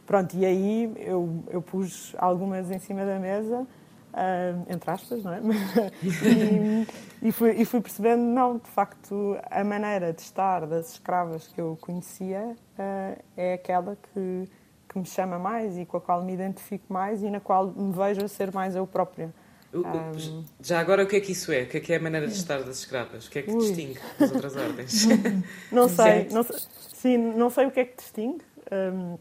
Pronto, 0.06 0.36
e 0.36 0.46
aí 0.46 0.94
eu, 0.98 1.44
eu 1.50 1.62
pus 1.62 2.13
algumas 2.18 2.70
em 2.70 2.80
cima 2.80 3.06
da 3.06 3.20
mesa 3.20 3.66
Uh, 4.13 4.72
entre 4.72 4.91
aspas, 4.91 5.24
não 5.24 5.34
é? 5.34 5.39
e, 6.03 7.27
e, 7.27 7.32
fui, 7.32 7.51
e, 7.53 7.65
fui, 7.65 7.82
percebendo, 7.82 8.22
não, 8.22 8.60
de 8.60 8.70
facto, 8.70 9.36
a 9.50 9.63
maneira 9.63 10.13
de 10.13 10.22
estar 10.22 10.67
das 10.67 10.91
escravas 10.91 11.48
que 11.48 11.60
eu 11.60 11.75
conhecia 11.82 12.55
uh, 12.77 13.24
é 13.36 13.53
aquela 13.53 13.98
que, 14.13 14.48
que 14.88 15.00
me 15.00 15.05
chama 15.05 15.39
mais 15.39 15.79
e 15.79 15.86
com 15.86 15.98
a 15.98 16.01
qual 16.01 16.24
me 16.24 16.32
identifico 16.32 16.93
mais 16.93 17.24
e 17.24 17.32
na 17.32 17.39
qual 17.39 17.72
me 17.72 17.91
vejo 17.91 18.24
a 18.24 18.27
ser 18.27 18.53
mais 18.53 18.75
eu 18.75 18.86
própria. 18.86 19.34
Um, 19.74 20.46
Já 20.62 20.79
agora, 20.79 21.03
o 21.03 21.08
que 21.08 21.15
é 21.15 21.20
que 21.20 21.32
isso 21.32 21.51
é? 21.51 21.63
O 21.63 21.67
que 21.67 21.77
é 21.77 21.79
que 21.79 21.91
é 21.93 21.96
a 21.96 22.00
maneira 22.00 22.27
de 22.27 22.34
estar 22.34 22.62
das 22.62 22.77
escravas? 22.77 23.25
O 23.25 23.32
que 23.32 23.39
é 23.39 23.41
que 23.41 23.51
ui. 23.51 23.58
distingue 23.58 24.00
das 24.20 24.32
outras 24.32 24.55
ordens? 24.55 25.08
Não 25.72 25.89
sei, 25.89 26.27
não 26.29 26.43
sei, 26.43 26.60
sim, 26.93 27.17
não 27.17 27.50
sei 27.50 27.65
o 27.65 27.72
que 27.72 27.79
é 27.79 27.86
que 27.86 27.98
distingue. 27.98 28.43
Um, 28.72 29.17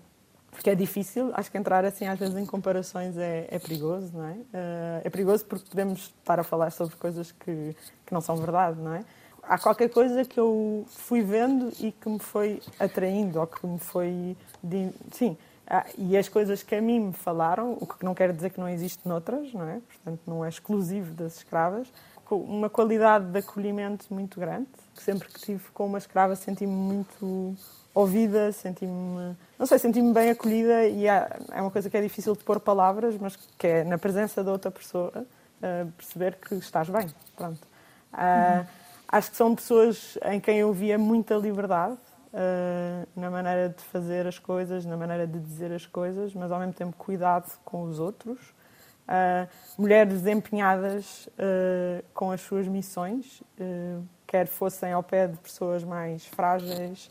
porque 0.52 0.70
é 0.70 0.74
difícil, 0.76 1.32
acho 1.34 1.50
que 1.50 1.58
entrar 1.58 1.84
assim 1.84 2.06
às 2.06 2.18
vezes 2.18 2.36
em 2.36 2.46
comparações 2.46 3.16
é, 3.16 3.48
é 3.50 3.58
perigoso, 3.58 4.12
não 4.12 4.24
é? 4.24 4.32
Uh, 4.32 5.00
é 5.02 5.10
perigoso 5.10 5.44
porque 5.44 5.68
podemos 5.68 6.12
estar 6.18 6.38
a 6.38 6.44
falar 6.44 6.70
sobre 6.70 6.94
coisas 6.96 7.32
que, 7.32 7.74
que 8.06 8.12
não 8.12 8.20
são 8.20 8.36
verdade, 8.36 8.78
não 8.80 8.94
é? 8.94 9.04
há 9.42 9.58
qualquer 9.58 9.90
coisa 9.90 10.24
que 10.24 10.38
eu 10.38 10.84
fui 10.88 11.22
vendo 11.22 11.72
e 11.80 11.92
que 11.92 12.08
me 12.08 12.18
foi 12.18 12.60
atraindo, 12.78 13.40
ou 13.40 13.46
que 13.46 13.66
me 13.66 13.78
foi. 13.78 14.36
De, 14.62 14.90
sim, 15.10 15.36
ah, 15.66 15.86
e 15.98 16.16
as 16.16 16.28
coisas 16.28 16.62
que 16.62 16.74
a 16.74 16.80
mim 16.80 17.00
me 17.00 17.12
falaram, 17.12 17.76
o 17.80 17.86
que 17.86 18.04
não 18.04 18.14
quer 18.14 18.32
dizer 18.32 18.50
que 18.50 18.60
não 18.60 18.68
existe 18.68 19.06
noutras, 19.06 19.52
não 19.52 19.68
é? 19.68 19.80
Portanto, 19.80 20.20
não 20.26 20.44
é 20.44 20.48
exclusivo 20.48 21.12
das 21.14 21.38
escravas, 21.38 21.92
uma 22.36 22.70
qualidade 22.70 23.26
de 23.26 23.38
acolhimento 23.38 24.06
muito 24.10 24.38
grande, 24.38 24.68
sempre 24.94 25.28
que 25.28 25.40
tive 25.40 25.64
com 25.72 25.86
uma 25.86 25.98
escrava 25.98 26.34
senti-me 26.36 26.72
muito 26.72 27.56
ouvida, 27.94 28.52
senti-me, 28.52 29.36
não 29.58 29.66
sei, 29.66 29.78
senti-me 29.78 30.12
bem 30.12 30.30
acolhida 30.30 30.86
e 30.86 31.06
é, 31.06 31.28
é 31.50 31.60
uma 31.60 31.70
coisa 31.70 31.90
que 31.90 31.96
é 31.96 32.00
difícil 32.00 32.34
de 32.34 32.42
pôr 32.42 32.58
palavras, 32.58 33.16
mas 33.18 33.36
que 33.36 33.66
é 33.66 33.84
na 33.84 33.98
presença 33.98 34.42
da 34.42 34.50
outra 34.50 34.70
pessoa 34.70 35.12
uh, 35.16 35.92
perceber 35.92 36.36
que 36.36 36.54
estás 36.54 36.88
bem, 36.88 37.08
pronto. 37.36 37.60
Uh, 38.12 38.60
uhum. 38.60 38.66
Acho 39.08 39.30
que 39.30 39.36
são 39.36 39.54
pessoas 39.54 40.18
em 40.24 40.40
quem 40.40 40.58
eu 40.58 40.72
via 40.72 40.98
muita 40.98 41.34
liberdade 41.34 41.98
uh, 42.32 43.06
na 43.14 43.30
maneira 43.30 43.68
de 43.68 43.82
fazer 43.84 44.26
as 44.26 44.38
coisas, 44.38 44.86
na 44.86 44.96
maneira 44.96 45.26
de 45.26 45.38
dizer 45.38 45.70
as 45.72 45.86
coisas, 45.86 46.34
mas 46.34 46.50
ao 46.50 46.58
mesmo 46.58 46.72
tempo 46.72 46.94
cuidado 46.96 47.50
com 47.64 47.82
os 47.82 47.98
outros. 47.98 48.38
Uh, 49.12 49.46
mulheres 49.76 50.26
empenhadas 50.26 51.26
uh, 51.26 52.02
com 52.14 52.30
as 52.30 52.40
suas 52.40 52.66
missões, 52.66 53.42
quer 54.26 54.46
fossem 54.46 54.90
ao 54.90 55.02
pé 55.02 55.26
de 55.26 55.36
pessoas 55.36 55.84
mais 55.84 56.26
frágeis, 56.26 57.10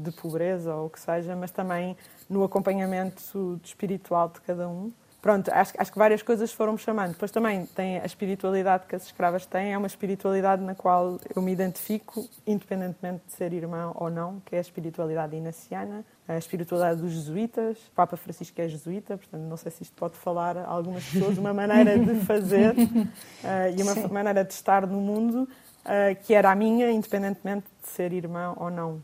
de 0.00 0.10
pobreza 0.12 0.74
ou 0.74 0.86
o 0.86 0.90
que 0.90 0.98
seja, 0.98 1.36
mas 1.36 1.50
também 1.50 1.94
no 2.30 2.42
acompanhamento 2.42 3.60
espiritual 3.62 4.30
de 4.30 4.40
cada 4.40 4.66
um 4.66 4.90
pronto, 5.26 5.50
acho, 5.52 5.72
acho 5.76 5.90
que 5.90 5.98
várias 5.98 6.22
coisas 6.22 6.52
foram-me 6.52 6.78
chamando. 6.78 7.10
Depois 7.10 7.32
também 7.32 7.66
tem 7.66 7.98
a 7.98 8.06
espiritualidade 8.06 8.86
que 8.86 8.94
as 8.94 9.06
escravas 9.06 9.44
têm, 9.44 9.72
é 9.72 9.76
uma 9.76 9.88
espiritualidade 9.88 10.62
na 10.62 10.72
qual 10.72 11.18
eu 11.34 11.42
me 11.42 11.50
identifico, 11.50 12.28
independentemente 12.46 13.22
de 13.26 13.32
ser 13.32 13.52
irmã 13.52 13.92
ou 13.96 14.08
não, 14.08 14.38
que 14.46 14.54
é 14.54 14.58
a 14.58 14.60
espiritualidade 14.60 15.34
inaciana, 15.34 16.04
a 16.28 16.38
espiritualidade 16.38 17.00
dos 17.00 17.10
jesuítas. 17.10 17.76
O 17.88 17.90
Papa 17.90 18.16
Francisco 18.16 18.60
é 18.60 18.68
jesuíta, 18.68 19.18
portanto, 19.18 19.42
não 19.42 19.56
sei 19.56 19.72
se 19.72 19.82
isto 19.82 19.96
pode 19.96 20.16
falar 20.16 20.56
a 20.56 20.64
algumas 20.64 21.04
pessoas, 21.04 21.36
uma 21.38 21.52
maneira 21.52 21.98
de 21.98 22.20
fazer 22.20 22.70
uh, 22.70 22.76
e 23.76 23.82
uma 23.82 23.94
Sim. 23.94 24.06
maneira 24.06 24.44
de 24.44 24.52
estar 24.52 24.86
no 24.86 25.00
mundo 25.00 25.42
uh, 25.42 26.24
que 26.24 26.34
era 26.34 26.52
a 26.52 26.54
minha, 26.54 26.88
independentemente 26.92 27.66
de 27.82 27.88
ser 27.88 28.12
irmã 28.12 28.54
ou 28.56 28.70
não. 28.70 29.02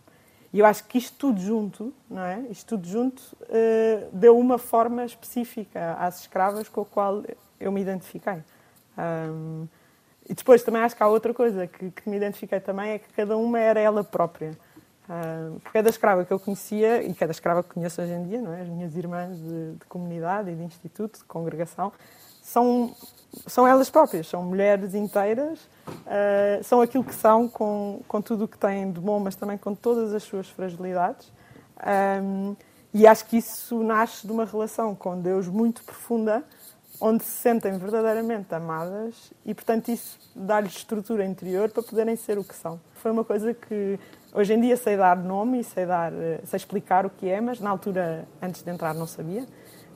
E 0.52 0.58
eu 0.58 0.66
acho 0.66 0.84
que 0.84 0.98
isto 0.98 1.16
tudo 1.16 1.40
junto, 1.40 1.94
não 2.10 2.22
é? 2.22 2.40
Isto 2.50 2.76
tudo 2.76 2.86
junto 2.86 3.20
uh, 3.20 4.08
deu 4.12 4.38
uma 4.38 4.58
forma 4.58 5.04
específica 5.04 5.94
às 5.98 6.20
escravas 6.20 6.68
com 6.68 6.82
a 6.82 6.84
qual 6.84 7.22
eu 7.58 7.72
me 7.72 7.80
identifiquei. 7.80 8.42
Um, 8.98 9.66
e 10.28 10.34
depois 10.34 10.62
também 10.62 10.82
acho 10.82 10.94
que 10.94 11.02
há 11.02 11.08
outra 11.08 11.32
coisa 11.32 11.66
que, 11.66 11.90
que, 11.90 12.08
me 12.08 12.16
identifiquei 12.16 12.60
também, 12.60 12.92
é 12.92 12.98
que 12.98 13.08
cada 13.14 13.36
uma 13.36 13.58
era 13.58 13.80
ela 13.80 14.04
própria. 14.04 14.52
Um, 15.08 15.58
cada 15.72 15.88
escrava 15.88 16.24
que 16.24 16.32
eu 16.32 16.38
conhecia, 16.38 17.02
e 17.02 17.14
cada 17.14 17.32
escrava 17.32 17.62
que 17.62 17.70
conheço 17.70 18.00
hoje 18.00 18.12
em 18.12 18.22
dia, 18.24 18.40
não 18.40 18.52
é? 18.52 18.60
as 18.60 18.68
minhas 18.68 18.94
irmãs 18.94 19.36
de, 19.38 19.72
de 19.72 19.84
comunidade 19.86 20.50
e 20.50 20.54
de 20.54 20.62
instituto, 20.62 21.18
de 21.18 21.24
congregação, 21.24 21.92
são, 22.42 22.94
são 23.46 23.66
elas 23.66 23.88
próprias, 23.88 24.26
são 24.26 24.42
mulheres 24.42 24.94
inteiras, 24.94 25.60
uh, 25.86 26.62
são 26.62 26.80
aquilo 26.80 27.04
que 27.04 27.14
são, 27.14 27.48
com, 27.48 28.00
com 28.06 28.20
tudo 28.20 28.44
o 28.44 28.48
que 28.48 28.58
têm 28.58 28.90
de 28.90 29.00
bom, 29.00 29.18
mas 29.20 29.36
também 29.36 29.56
com 29.56 29.74
todas 29.74 30.12
as 30.12 30.24
suas 30.24 30.48
fragilidades. 30.48 31.32
Um, 32.22 32.54
e 32.92 33.06
acho 33.06 33.24
que 33.24 33.38
isso 33.38 33.82
nasce 33.82 34.26
de 34.26 34.32
uma 34.32 34.44
relação 34.44 34.94
com 34.94 35.18
Deus 35.18 35.48
muito 35.48 35.82
profunda, 35.82 36.44
onde 37.00 37.24
se 37.24 37.30
sentem 37.30 37.76
verdadeiramente 37.78 38.54
amadas 38.54 39.32
e, 39.46 39.54
portanto, 39.54 39.88
isso 39.88 40.18
dá-lhes 40.36 40.76
estrutura 40.76 41.24
interior 41.24 41.70
para 41.70 41.82
poderem 41.82 42.14
ser 42.16 42.38
o 42.38 42.44
que 42.44 42.54
são. 42.54 42.78
Foi 42.94 43.10
uma 43.10 43.24
coisa 43.24 43.54
que 43.54 43.98
hoje 44.32 44.52
em 44.52 44.60
dia 44.60 44.76
sei 44.76 44.96
dar 44.96 45.16
nome 45.16 45.60
e 45.60 45.64
sei, 45.64 45.86
dar, 45.86 46.12
sei 46.44 46.56
explicar 46.56 47.06
o 47.06 47.10
que 47.10 47.28
é, 47.28 47.40
mas 47.40 47.58
na 47.60 47.70
altura, 47.70 48.28
antes 48.40 48.62
de 48.62 48.70
entrar, 48.70 48.94
não 48.94 49.06
sabia. 49.06 49.46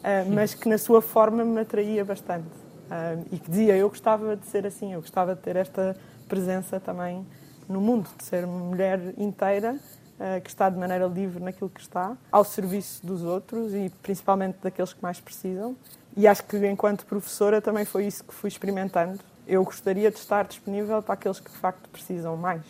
Ah, 0.06 0.24
mas 0.24 0.54
que 0.54 0.68
na 0.68 0.78
sua 0.78 1.02
forma 1.02 1.44
me 1.44 1.60
atraía 1.60 2.04
bastante. 2.04 2.46
Uh, 2.86 3.26
e 3.32 3.38
que 3.40 3.50
dizia, 3.50 3.76
eu 3.76 3.88
gostava 3.88 4.36
de 4.36 4.46
ser 4.46 4.64
assim, 4.64 4.92
eu 4.92 5.00
gostava 5.00 5.34
de 5.34 5.40
ter 5.40 5.56
esta 5.56 5.96
presença 6.28 6.78
também 6.78 7.26
no 7.68 7.80
mundo, 7.80 8.08
de 8.16 8.24
ser 8.24 8.44
uma 8.44 8.60
mulher 8.60 9.00
inteira, 9.18 9.72
uh, 9.74 10.40
que 10.40 10.48
está 10.48 10.70
de 10.70 10.78
maneira 10.78 11.06
livre 11.06 11.42
naquilo 11.42 11.68
que 11.68 11.80
está, 11.80 12.16
ao 12.30 12.44
serviço 12.44 13.04
dos 13.04 13.24
outros 13.24 13.74
e 13.74 13.90
principalmente 14.00 14.58
daqueles 14.62 14.92
que 14.92 15.02
mais 15.02 15.18
precisam. 15.18 15.74
E 16.16 16.28
acho 16.28 16.44
que 16.44 16.56
enquanto 16.68 17.04
professora 17.04 17.60
também 17.60 17.84
foi 17.84 18.06
isso 18.06 18.22
que 18.22 18.32
fui 18.32 18.46
experimentando. 18.46 19.18
Eu 19.44 19.64
gostaria 19.64 20.08
de 20.08 20.18
estar 20.18 20.44
disponível 20.44 21.02
para 21.02 21.14
aqueles 21.14 21.40
que 21.40 21.50
de 21.50 21.56
facto 21.56 21.88
precisam 21.90 22.36
mais. 22.36 22.62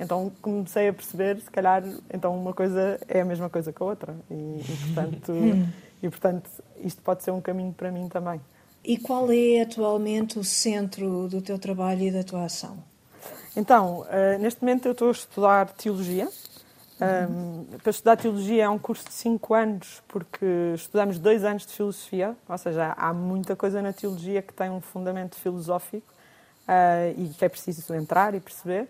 Então 0.00 0.32
comecei 0.42 0.88
a 0.88 0.92
perceber, 0.92 1.38
se 1.40 1.50
calhar, 1.50 1.84
então 2.12 2.36
uma 2.36 2.52
coisa 2.52 2.98
é 3.06 3.20
a 3.20 3.24
mesma 3.24 3.48
coisa 3.48 3.72
que 3.72 3.80
a 3.80 3.86
outra. 3.86 4.16
E, 4.28 4.34
e 4.34 4.76
portanto, 4.94 5.32
e, 6.02 6.08
portanto 6.08 6.48
isto 6.82 7.02
pode 7.02 7.22
ser 7.22 7.30
um 7.30 7.40
caminho 7.40 7.72
para 7.72 7.90
mim 7.90 8.08
também. 8.08 8.40
E 8.82 8.96
qual 8.96 9.30
é 9.30 9.60
atualmente 9.60 10.38
o 10.38 10.44
centro 10.44 11.28
do 11.28 11.42
teu 11.42 11.58
trabalho 11.58 12.02
e 12.02 12.10
da 12.10 12.24
tua 12.24 12.44
ação? 12.44 12.82
Então, 13.54 14.00
uh, 14.00 14.38
neste 14.40 14.62
momento 14.62 14.86
eu 14.86 14.92
estou 14.92 15.08
a 15.08 15.12
estudar 15.12 15.66
Teologia. 15.72 16.28
Uhum. 17.00 17.66
Um, 17.72 17.78
para 17.78 17.90
estudar 17.90 18.16
Teologia 18.16 18.64
é 18.64 18.68
um 18.68 18.78
curso 18.78 19.06
de 19.06 19.12
5 19.12 19.54
anos, 19.54 20.02
porque 20.06 20.72
estudamos 20.74 21.18
dois 21.18 21.44
anos 21.44 21.66
de 21.66 21.72
Filosofia, 21.72 22.36
ou 22.48 22.58
seja, 22.58 22.94
há 22.96 23.12
muita 23.12 23.56
coisa 23.56 23.82
na 23.82 23.92
Teologia 23.92 24.42
que 24.42 24.52
tem 24.52 24.70
um 24.70 24.80
fundamento 24.80 25.36
filosófico 25.36 26.06
uh, 26.68 27.20
e 27.20 27.28
que 27.30 27.44
é 27.44 27.48
preciso 27.48 27.94
entrar 27.94 28.34
e 28.34 28.40
perceber. 28.40 28.88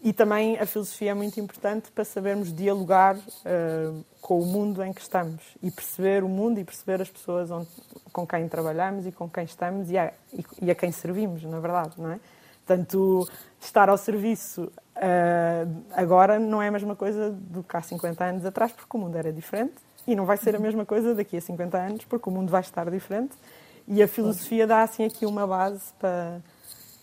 E 0.00 0.12
também 0.12 0.56
a 0.58 0.64
filosofia 0.64 1.10
é 1.10 1.14
muito 1.14 1.40
importante 1.40 1.90
para 1.90 2.04
sabermos 2.04 2.54
dialogar 2.54 3.16
uh, 3.16 4.04
com 4.20 4.40
o 4.40 4.46
mundo 4.46 4.82
em 4.84 4.92
que 4.92 5.00
estamos 5.00 5.42
e 5.60 5.70
perceber 5.72 6.22
o 6.22 6.28
mundo 6.28 6.60
e 6.60 6.64
perceber 6.64 7.02
as 7.02 7.10
pessoas 7.10 7.50
onde, 7.50 7.68
com 8.12 8.24
quem 8.24 8.48
trabalhamos 8.48 9.06
e 9.06 9.12
com 9.12 9.28
quem 9.28 9.42
estamos 9.42 9.90
e 9.90 9.98
a, 9.98 10.12
e, 10.32 10.44
e 10.62 10.70
a, 10.70 10.74
quem 10.74 10.92
servimos, 10.92 11.42
na 11.42 11.58
verdade, 11.58 11.94
não 11.98 12.12
é? 12.12 12.20
Portanto, 12.64 13.28
estar 13.60 13.88
ao 13.88 13.96
serviço 13.96 14.70
uh, 14.96 15.82
agora 15.92 16.38
não 16.38 16.62
é 16.62 16.68
a 16.68 16.70
mesma 16.70 16.94
coisa 16.94 17.30
do 17.30 17.64
que 17.64 17.76
há 17.76 17.82
50 17.82 18.24
anos 18.24 18.44
atrás, 18.44 18.70
porque 18.70 18.96
o 18.96 19.00
mundo 19.00 19.16
era 19.16 19.32
diferente 19.32 19.74
e 20.06 20.14
não 20.14 20.24
vai 20.24 20.36
ser 20.36 20.54
a 20.54 20.60
mesma 20.60 20.86
coisa 20.86 21.12
daqui 21.12 21.36
a 21.36 21.40
50 21.40 21.76
anos, 21.76 22.04
porque 22.04 22.28
o 22.28 22.32
mundo 22.32 22.50
vai 22.50 22.60
estar 22.60 22.88
diferente 22.88 23.34
e 23.88 24.00
a 24.02 24.06
filosofia 24.06 24.66
dá 24.66 24.82
assim 24.82 25.04
aqui 25.04 25.26
uma 25.26 25.46
base 25.46 25.92
para 25.98 26.40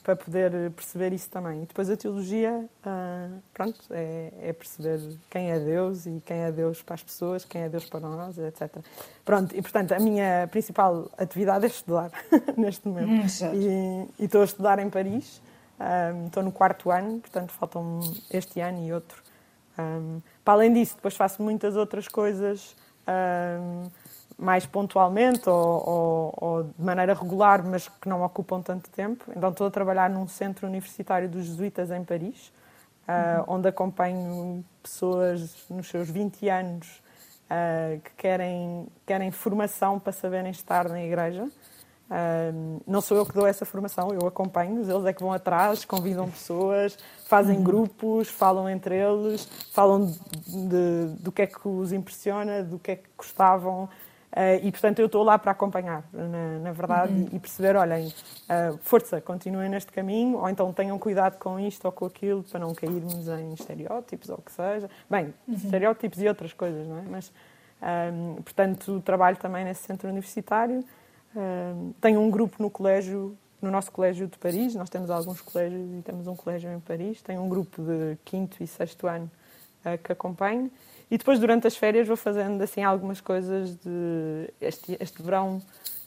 para 0.05 0.15
poder 0.15 0.69
perceber 0.71 1.11
isso 1.13 1.27
também. 1.31 1.63
E 1.63 1.65
depois 1.65 1.89
a 1.89 1.97
teologia, 1.97 2.69
uh, 2.85 3.41
pronto, 3.51 3.79
é, 3.89 4.31
é, 4.39 4.53
perceber 4.53 4.99
quem 5.31 5.49
é 5.49 5.59
Deus 5.59 6.05
e 6.05 6.21
quem 6.23 6.37
é 6.37 6.51
Deus 6.51 6.83
para 6.83 6.93
as 6.93 7.01
pessoas, 7.01 7.43
quem 7.43 7.63
é 7.63 7.69
Deus 7.69 7.85
para 7.85 8.01
nós, 8.01 8.37
etc. 8.37 8.69
Pronto, 9.25 9.57
e 9.57 9.61
portanto 9.63 9.93
a 9.93 9.99
minha 9.99 10.47
principal 10.51 11.09
atividade 11.17 11.65
é 11.65 11.67
estudar 11.69 12.11
neste 12.55 12.87
momento. 12.87 13.09
Hum, 13.09 13.53
e, 13.55 14.21
e, 14.21 14.25
estou 14.25 14.41
a 14.41 14.45
estudar 14.45 14.77
em 14.77 14.91
Paris, 14.91 15.41
um, 15.79 15.83
ah, 15.83 16.25
estou 16.27 16.43
no 16.43 16.51
quarto 16.51 16.91
ano, 16.91 17.19
portanto 17.19 17.51
faltam 17.53 17.99
este 18.29 18.59
ano 18.59 18.85
e 18.85 18.93
outro. 18.93 19.23
Um, 19.75 20.19
ah, 20.19 20.21
para 20.43 20.53
além 20.53 20.71
disso, 20.71 20.97
depois 20.97 21.15
faço 21.15 21.41
muitas 21.41 21.75
outras 21.75 22.07
coisas. 22.07 22.75
Um, 23.07 23.89
mais 24.37 24.65
pontualmente 24.65 25.49
ou, 25.49 25.89
ou, 25.89 26.33
ou, 26.37 26.63
de 26.63 26.83
maneira 26.83 27.13
regular, 27.13 27.63
mas 27.65 27.87
que 27.87 28.09
não 28.09 28.23
ocupam 28.23 28.61
tanto 28.61 28.89
tempo. 28.89 29.25
Então 29.35 29.49
estou 29.49 29.67
a 29.67 29.71
trabalhar 29.71 30.09
num 30.09 30.27
centro 30.27 30.67
universitário 30.67 31.29
dos 31.29 31.45
jesuítas 31.45 31.89
em 31.89 32.03
Paris, 32.03 32.51
uh, 33.07 33.43
onde 33.47 33.67
acompanho 33.67 34.63
pessoas 34.83 35.65
nos 35.69 35.87
seus 35.87 36.09
20 36.09 36.49
anos 36.49 37.01
uh, 37.45 37.99
que 38.01 38.11
querem, 38.17 38.87
querem 39.05 39.31
formação 39.31 39.99
para 39.99 40.11
saberem 40.11 40.51
estar 40.51 40.89
na 40.89 41.01
igreja. 41.01 41.49
Uh, 42.05 42.81
não 42.85 43.01
sou 43.01 43.17
eu 43.17 43.25
que 43.25 43.33
dou 43.33 43.47
essa 43.47 43.65
formação, 43.65 44.09
eu 44.13 44.27
acompanho-os, 44.27 44.87
eles 44.87 45.05
é 45.05 45.13
que 45.13 45.23
vão 45.23 45.33
atrás, 45.33 45.85
convidam 45.85 46.29
pessoas, 46.29 46.95
fazem 47.25 47.57
uhum. 47.57 47.63
grupos, 47.63 48.27
falam 48.27 48.69
entre 48.69 48.95
eles, 48.95 49.45
falam 49.71 50.05
de, 50.05 50.67
de, 50.67 51.15
do 51.19 51.31
que 51.31 51.41
é 51.41 51.47
que 51.47 51.67
os 51.67 51.91
impressiona, 51.91 52.63
do 52.63 52.77
que 52.77 52.91
é 52.91 52.95
que 52.97 53.09
gostavam, 53.17 53.89
e, 54.61 54.69
portanto, 54.69 54.99
eu 54.99 55.05
estou 55.05 55.23
lá 55.23 55.39
para 55.39 55.53
acompanhar, 55.53 56.03
na, 56.11 56.59
na 56.59 56.71
verdade, 56.73 57.13
uhum. 57.13 57.29
e 57.31 57.39
perceber, 57.39 57.77
olhem, 57.77 58.07
uh, 58.07 58.77
força, 58.81 59.21
continuem 59.21 59.69
neste 59.69 59.93
caminho, 59.93 60.39
ou 60.39 60.49
então 60.49 60.73
tenham 60.73 60.99
cuidado 60.99 61.37
com 61.39 61.57
isto 61.57 61.85
ou 61.85 61.91
com 61.91 62.05
aquilo, 62.05 62.43
para 62.43 62.59
não 62.59 62.75
cairmos 62.75 63.29
em 63.29 63.53
estereótipos 63.53 64.29
ou 64.29 64.35
o 64.35 64.41
que 64.41 64.51
seja. 64.51 64.89
Bem, 65.09 65.33
uhum. 65.47 65.53
estereótipos 65.53 66.21
e 66.21 66.27
outras 66.27 66.51
coisas, 66.51 66.85
não 66.85 66.97
é? 66.97 67.03
Mas, 67.09 67.31
um, 67.81 67.85
ehm, 67.87 68.41
portanto, 68.41 69.01
trabalho 69.05 69.37
também 69.37 69.63
nesse 69.63 69.83
centro 69.83 70.09
universitário. 70.09 70.83
Um, 71.33 71.39
ehm, 71.39 71.91
tenho 72.01 72.19
um 72.19 72.29
grupo 72.29 72.61
no 72.61 72.69
colégio, 72.69 73.37
no 73.61 73.71
nosso 73.71 73.89
colégio 73.89 74.27
de 74.27 74.37
Paris, 74.37 74.75
nós 74.75 74.89
temos 74.89 75.09
alguns 75.09 75.39
colégios 75.39 75.97
e 75.97 76.01
temos 76.01 76.27
um 76.27 76.35
colégio 76.35 76.69
em 76.69 76.79
Paris. 76.81 77.21
Tenho 77.21 77.41
um 77.41 77.47
grupo 77.47 77.81
de 77.81 78.17
quinto 78.25 78.61
e 78.61 78.67
sexto 78.67 79.07
ano 79.07 79.31
uh, 79.85 79.97
que 79.97 80.11
acompanho. 80.11 80.71
E 81.09 81.17
depois, 81.17 81.39
durante 81.39 81.67
as 81.67 81.77
férias, 81.77 82.07
vou 82.07 82.17
fazendo 82.17 82.61
assim 82.61 82.83
algumas 82.83 83.21
coisas. 83.21 83.75
De... 83.75 84.51
Este, 84.59 84.97
este 84.99 85.21
verão 85.21 85.61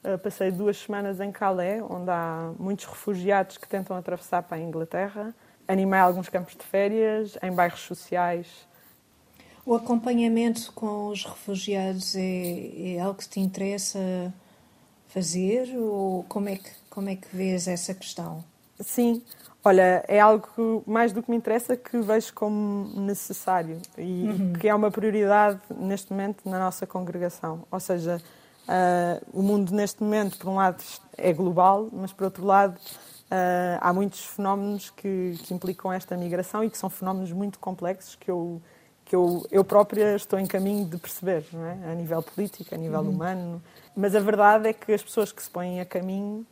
uh, 0.05 0.19
passei 0.19 0.51
duas 0.51 0.79
semanas 0.79 1.21
em 1.21 1.31
Calais, 1.31 1.83
onde 1.89 2.11
há 2.11 2.53
muitos 2.59 2.85
refugiados 2.85 3.57
que 3.57 3.69
tentam 3.69 3.97
atravessar 3.97 4.43
para 4.43 4.57
a 4.57 4.61
Inglaterra. 4.61 5.35
animei 5.67 6.01
alguns 6.01 6.29
campos 6.29 6.57
de 6.57 6.65
férias 6.65 7.39
em 7.43 7.53
bairros 7.53 7.81
sociais. 7.81 8.47
O 9.65 9.75
acompanhamento 9.75 10.73
com 10.73 11.09
os 11.09 11.25
refugiados 11.25 12.17
é, 12.17 12.95
é 12.95 13.01
algo 13.01 13.19
que 13.19 13.29
te 13.29 13.39
interessa 13.39 14.33
fazer 15.09 15.77
ou 15.77 16.25
como 16.25 16.49
é 16.49 16.57
que, 16.57 16.71
como 16.89 17.09
é 17.11 17.17
que 17.17 17.29
vês 17.35 17.69
essa 17.69 17.93
questão? 17.93 18.43
Sim, 18.81 19.23
olha, 19.69 20.05
é 20.09 20.19
algo 20.19 20.49
que, 20.55 20.91
mais 20.91 21.13
do 21.13 21.23
que 21.23 21.31
me 21.31 21.37
interessa 21.37 21.77
que 21.77 22.01
vejo 22.01 22.33
como 22.35 22.89
necessário 23.01 23.79
e 23.97 24.29
uhum. 24.29 24.53
que 24.55 24.69
é 24.69 24.75
uma 24.75 24.91
prioridade 24.91 25.61
neste 25.77 26.11
momento 26.11 26.49
na 26.49 26.59
nossa 26.59 26.87
congregação. 26.87 27.65
Ou 27.71 27.79
seja, 27.79 28.21
uh, 28.67 29.27
o 29.33 29.43
mundo 29.43 29.73
neste 29.73 30.03
momento, 30.03 30.39
por 30.39 30.49
um 30.49 30.57
lado, 30.57 30.83
é 31.17 31.33
global, 31.33 31.89
mas 31.93 32.13
por 32.13 32.25
outro 32.25 32.45
lado, 32.45 32.79
Uh, 33.29 33.77
há 33.83 33.93
muitos 33.93 34.25
fenómenos 34.25 34.89
que, 34.89 35.39
que, 35.43 35.53
implicam 35.53 35.93
esta 35.93 36.17
migração 36.17 36.65
e 36.65 36.71
que 36.71 36.79
são 36.79 36.89
fenómenos 36.89 37.31
muito 37.31 37.59
complexos 37.59 38.15
que 38.15 38.31
eu, 38.31 38.59
que 39.05 39.15
eu, 39.15 39.47
eu 39.51 39.63
própria 39.63 40.17
estou 40.17 40.39
em 40.39 40.47
caminho 40.47 40.87
de 40.87 40.97
perceber, 40.97 41.45
é? 41.53 41.93
a 41.93 41.95
nível 41.95 42.23
político, 42.23 42.75
a 42.75 42.79
nível 42.79 43.01
uhum. 43.01 43.11
humano. 43.11 43.63
Mas 43.95 44.15
a 44.15 44.21
verdade 44.21 44.69
é 44.69 44.73
que 44.73 44.95
as 44.95 45.03
pessoas 45.03 45.31
que 45.31 45.43
se 45.43 45.51
põem 45.51 45.79
a 45.79 45.85
caminho 45.85 46.47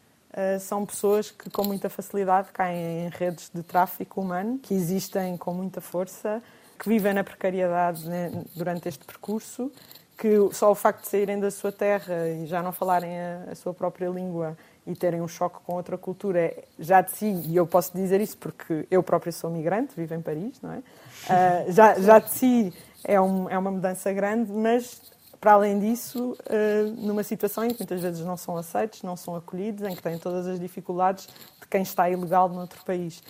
são 0.61 0.85
pessoas 0.85 1.31
que 1.31 1.49
com 1.51 1.65
muita 1.65 1.89
facilidade 1.89 2.49
caem 2.53 3.07
em 3.07 3.09
redes 3.09 3.51
de 3.55 3.63
tráfico 3.63 4.21
humano, 4.21 4.59
que 4.59 4.75
existem 4.75 5.37
com 5.37 5.55
muita 5.55 5.81
força, 5.81 6.43
que 6.79 6.89
vivem 6.89 7.15
na 7.15 7.25
precariedade 7.25 8.07
né, 8.09 8.31
durante 8.55 8.89
este 8.89 9.05
percurso, 9.05 9.73
que 10.17 10.29
só 10.53 10.71
o 10.71 10.75
facto 10.75 11.03
de 11.03 11.09
saírem 11.09 11.39
da 11.39 11.51
sua 11.51 11.73
terra 11.73 12.29
e 12.29 12.47
já 12.47 12.63
não 12.63 12.73
falarem 12.73 13.19
a, 13.19 13.49
a 13.53 13.55
sua 13.55 13.75
própria 13.75 14.09
língua 14.09 14.57
e 14.87 14.95
terem 14.95 15.21
um 15.21 15.29
choque 15.29 15.59
com 15.65 15.75
outra 15.75 15.99
cultura 15.99 16.39
é 16.41 16.65
já 16.79 17.01
de 17.01 17.11
si, 17.11 17.27
e 17.27 17.57
eu 17.57 17.67
posso 17.67 17.93
dizer 17.95 18.21
isso 18.21 18.37
porque 18.39 18.87
eu 18.91 19.03
própria 19.03 19.33
sou 19.33 19.51
migrante, 19.51 19.95
vivo 19.97 20.15
em 20.15 20.23
Paris, 20.23 20.61
não 20.63 20.73
é? 20.73 20.79
Uh, 20.79 21.73
já, 21.73 21.95
já 21.99 22.19
de 22.21 22.31
si 22.31 22.73
é, 23.05 23.21
um, 23.21 23.51
é 23.51 23.59
uma 23.59 23.71
mudança 23.71 24.13
grande, 24.13 24.53
mas 24.53 25.01
para 25.41 25.53
além 25.53 25.79
disso, 25.79 26.33
uh, 26.33 27.07
numa 27.07 27.23
situação 27.23 27.65
em 27.65 27.69
que 27.69 27.79
muitas 27.79 28.01
vezes 28.01 28.25
não 28.25 28.37
são 28.37 28.57
aceitos, 28.57 29.03
não 29.03 29.17
são 29.17 29.37
acolhidos, 29.37 29.87
em 29.89 29.95
que 29.95 30.03
têm 30.03 30.19
todas 30.19 30.47
as 30.47 30.59
dificuldades 30.59 31.27
de 31.61 31.67
quem 31.69 31.83
está 31.83 32.09
ilegal 32.09 32.49
noutro 32.49 32.83
país. 32.85 33.23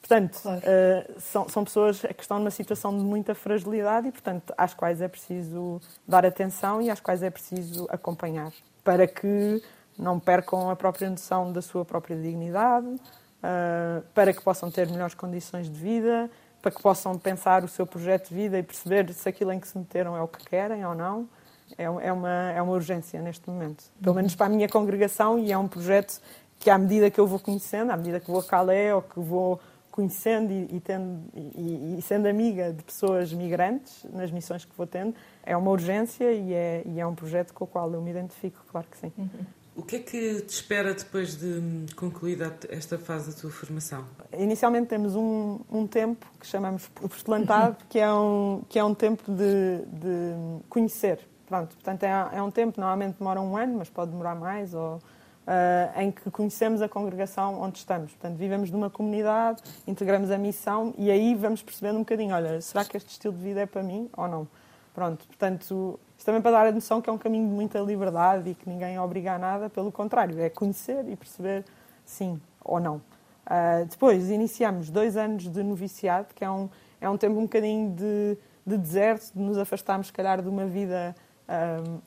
Portanto, 0.00 0.40
claro. 0.40 0.60
uh, 0.60 1.20
são, 1.20 1.48
são 1.48 1.64
pessoas 1.64 2.00
que 2.00 2.22
estão 2.22 2.38
numa 2.38 2.50
situação 2.50 2.96
de 2.96 3.02
muita 3.02 3.34
fragilidade 3.34 4.08
e, 4.08 4.12
portanto, 4.12 4.54
às 4.56 4.72
quais 4.72 5.00
é 5.00 5.08
preciso 5.08 5.80
dar 6.06 6.24
atenção 6.24 6.80
e 6.80 6.90
às 6.90 7.00
quais 7.00 7.22
é 7.22 7.30
preciso 7.30 7.86
acompanhar 7.90 8.52
para 8.84 9.08
que 9.08 9.60
não 9.98 10.20
percam 10.20 10.70
a 10.70 10.76
própria 10.76 11.10
noção 11.10 11.52
da 11.52 11.60
sua 11.60 11.84
própria 11.84 12.16
dignidade, 12.16 12.86
uh, 12.86 14.02
para 14.14 14.32
que 14.32 14.40
possam 14.42 14.70
ter 14.70 14.88
melhores 14.88 15.14
condições 15.14 15.68
de 15.68 15.76
vida, 15.76 16.30
para 16.62 16.70
que 16.70 16.80
possam 16.80 17.18
pensar 17.18 17.64
o 17.64 17.68
seu 17.68 17.86
projeto 17.86 18.28
de 18.28 18.34
vida 18.34 18.58
e 18.58 18.62
perceber 18.62 19.12
se 19.12 19.28
aquilo 19.28 19.52
em 19.52 19.58
que 19.58 19.66
se 19.66 19.76
meteram 19.76 20.16
é 20.16 20.22
o 20.22 20.28
que 20.28 20.44
querem 20.44 20.84
ou 20.86 20.94
não. 20.94 21.28
É, 21.76 21.84
é, 21.84 22.12
uma, 22.12 22.52
é 22.52 22.62
uma 22.62 22.72
urgência 22.72 23.20
neste 23.20 23.48
momento. 23.48 23.84
Pelo 24.02 24.14
menos 24.14 24.34
para 24.34 24.46
a 24.46 24.48
minha 24.48 24.68
congregação, 24.68 25.38
e 25.38 25.52
é 25.52 25.58
um 25.58 25.68
projeto 25.68 26.20
que, 26.58 26.70
à 26.70 26.78
medida 26.78 27.10
que 27.10 27.18
eu 27.18 27.26
vou 27.26 27.38
conhecendo, 27.38 27.90
à 27.90 27.96
medida 27.96 28.20
que 28.20 28.30
vou 28.30 28.40
a 28.40 28.44
Calais 28.44 28.94
ou 28.94 29.02
que 29.02 29.20
vou 29.20 29.60
conhecendo 29.90 30.52
e, 30.52 30.76
e, 30.76 30.80
tendo, 30.80 31.22
e, 31.34 31.96
e, 31.98 32.02
sendo 32.02 32.28
amiga 32.28 32.70
de 32.70 32.82
pessoas 32.82 33.32
migrantes 33.32 34.04
nas 34.12 34.30
missões 34.30 34.62
que 34.62 34.72
vou 34.76 34.86
tendo, 34.86 35.14
é 35.42 35.56
uma 35.56 35.70
urgência 35.70 36.30
e 36.32 36.52
é, 36.52 36.82
e 36.84 37.00
é 37.00 37.06
um 37.06 37.14
projeto 37.14 37.54
com 37.54 37.64
o 37.64 37.66
qual 37.66 37.90
eu 37.90 38.02
me 38.02 38.10
identifico, 38.10 38.62
claro 38.70 38.86
que 38.90 38.98
sim. 38.98 39.10
Uhum. 39.16 39.28
O 39.74 39.82
que 39.82 39.96
é 39.96 39.98
que 39.98 40.40
te 40.42 40.50
espera 40.50 40.94
depois 40.94 41.36
de 41.36 41.94
concluída 41.94 42.54
esta 42.70 42.98
fase 42.98 43.30
da 43.30 43.40
tua 43.40 43.50
formação? 43.50 44.04
Inicialmente 44.32 44.86
temos 44.86 45.14
um, 45.14 45.60
um 45.70 45.86
tempo 45.86 46.26
que 46.40 46.46
chamamos 46.46 46.86
o 47.02 47.08
postulantado, 47.08 47.76
que 47.88 47.98
é 47.98 48.10
um, 48.10 48.62
que 48.68 48.78
é 48.78 48.84
um 48.84 48.94
tempo 48.94 49.30
de, 49.30 49.84
de 49.86 50.62
conhecer. 50.68 51.20
Pronto, 51.46 51.74
portanto, 51.74 52.02
é, 52.02 52.28
é, 52.32 52.42
um 52.42 52.50
tempo, 52.50 52.80
normalmente 52.80 53.18
demora 53.18 53.40
um 53.40 53.56
ano, 53.56 53.78
mas 53.78 53.88
pode 53.88 54.10
demorar 54.10 54.34
mais, 54.34 54.74
ou, 54.74 55.00
uh, 55.46 56.00
em 56.00 56.10
que 56.10 56.30
conhecemos 56.30 56.82
a 56.82 56.88
congregação 56.88 57.60
onde 57.60 57.78
estamos. 57.78 58.12
Portanto, 58.12 58.36
vivemos 58.36 58.70
numa 58.70 58.90
comunidade, 58.90 59.62
integramos 59.86 60.30
a 60.30 60.38
missão 60.38 60.92
e 60.98 61.10
aí 61.10 61.34
vamos 61.34 61.62
percebendo 61.62 61.96
um 61.96 62.00
bocadinho, 62.00 62.34
olha, 62.34 62.60
será 62.60 62.84
que 62.84 62.96
este 62.96 63.10
estilo 63.10 63.34
de 63.34 63.42
vida 63.42 63.60
é 63.60 63.66
para 63.66 63.82
mim 63.82 64.10
ou 64.16 64.28
não? 64.28 64.48
Pronto, 64.94 65.26
portanto, 65.26 66.00
isto 66.16 66.26
também 66.26 66.40
para 66.40 66.50
dar 66.50 66.66
a 66.66 66.72
noção 66.72 67.00
que 67.00 67.10
é 67.10 67.12
um 67.12 67.18
caminho 67.18 67.46
de 67.46 67.54
muita 67.54 67.78
liberdade 67.80 68.50
e 68.50 68.54
que 68.54 68.68
ninguém 68.68 68.98
obriga 68.98 69.34
a 69.34 69.38
nada, 69.38 69.68
pelo 69.68 69.92
contrário, 69.92 70.40
é 70.40 70.48
conhecer 70.48 71.06
e 71.08 71.14
perceber 71.14 71.64
sim 72.04 72.40
ou 72.64 72.80
não. 72.80 72.96
Uh, 72.96 73.86
depois 73.88 74.28
iniciamos 74.30 74.90
dois 74.90 75.16
anos 75.16 75.48
de 75.48 75.62
noviciado, 75.62 76.28
que 76.34 76.42
é 76.42 76.50
um, 76.50 76.68
é 77.00 77.08
um 77.08 77.16
tempo 77.16 77.38
um 77.38 77.42
bocadinho 77.42 77.94
de, 77.94 78.36
de 78.66 78.76
deserto, 78.76 79.32
de 79.32 79.40
nos 79.40 79.58
afastarmos, 79.58 80.08
se 80.08 80.12
calhar, 80.12 80.42
de 80.42 80.48
uma 80.48 80.64
vida 80.64 81.14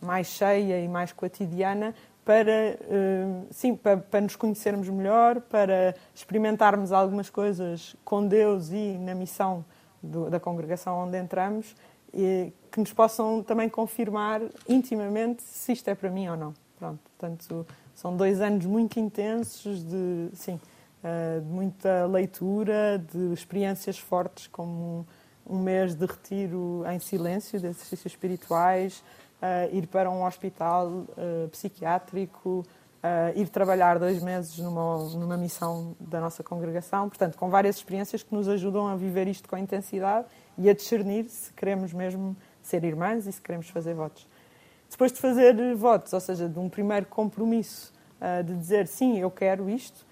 mais 0.01 0.27
cheia 0.27 0.79
e 0.79 0.87
mais 0.87 1.11
cotidiana, 1.11 1.95
para, 2.25 2.77
sim, 3.49 3.75
para, 3.75 3.97
para, 3.97 4.21
nos 4.21 4.35
conhecermos 4.35 4.87
melhor, 4.89 5.41
para 5.41 5.95
experimentarmos 6.13 6.91
algumas 6.91 7.29
coisas 7.29 7.95
com 8.05 8.27
Deus 8.27 8.69
e 8.69 8.97
na 8.99 9.15
missão 9.15 9.65
do, 10.01 10.29
da 10.29 10.39
congregação 10.39 10.99
onde 10.99 11.17
entramos 11.17 11.75
e 12.13 12.51
que 12.71 12.79
nos 12.79 12.93
possam 12.93 13.41
também 13.43 13.69
confirmar 13.69 14.41
intimamente 14.67 15.43
se 15.43 15.73
isto 15.73 15.87
é 15.87 15.95
para 15.95 16.09
mim 16.09 16.27
ou 16.27 16.37
não. 16.37 16.53
Pronto, 16.77 16.99
portanto, 17.17 17.67
são 17.93 18.15
dois 18.15 18.41
anos 18.41 18.65
muito 18.65 18.99
intensos 18.99 19.83
de, 19.83 20.29
sim, 20.33 20.59
eh, 21.03 21.39
de 21.39 21.51
muita 21.51 22.05
leitura, 22.05 23.03
de 23.11 23.33
experiências 23.33 23.97
fortes, 23.97 24.47
como 24.47 25.05
um 25.49 25.57
mês 25.57 25.95
de 25.95 26.05
retiro 26.05 26.83
em 26.87 26.99
silêncio, 26.99 27.59
de 27.59 27.65
exercícios 27.65 28.13
espirituais, 28.13 29.03
uh, 29.41 29.75
ir 29.75 29.87
para 29.87 30.09
um 30.09 30.23
hospital 30.23 30.87
uh, 30.87 31.49
psiquiátrico, 31.49 32.65
uh, 33.03 33.39
ir 33.39 33.49
trabalhar 33.49 33.97
dois 33.97 34.21
meses 34.21 34.59
numa, 34.59 34.97
numa 35.09 35.37
missão 35.37 35.95
da 35.99 36.19
nossa 36.19 36.43
congregação. 36.43 37.09
Portanto, 37.09 37.37
com 37.37 37.49
várias 37.49 37.77
experiências 37.77 38.21
que 38.21 38.33
nos 38.33 38.47
ajudam 38.47 38.87
a 38.87 38.95
viver 38.95 39.27
isto 39.27 39.49
com 39.49 39.57
intensidade 39.57 40.27
e 40.57 40.69
a 40.69 40.73
discernir 40.73 41.27
se 41.27 41.51
queremos 41.53 41.91
mesmo 41.91 42.37
ser 42.61 42.83
irmãs 42.83 43.25
e 43.25 43.31
se 43.31 43.41
queremos 43.41 43.69
fazer 43.69 43.95
votos. 43.95 44.27
Depois 44.89 45.11
de 45.11 45.19
fazer 45.19 45.75
votos, 45.75 46.13
ou 46.13 46.19
seja, 46.19 46.47
de 46.49 46.59
um 46.59 46.67
primeiro 46.67 47.05
compromisso 47.05 47.93
de 48.43 48.55
dizer 48.55 48.87
sim, 48.87 49.19
eu 49.19 49.29
quero 49.29 49.69
isto, 49.69 50.05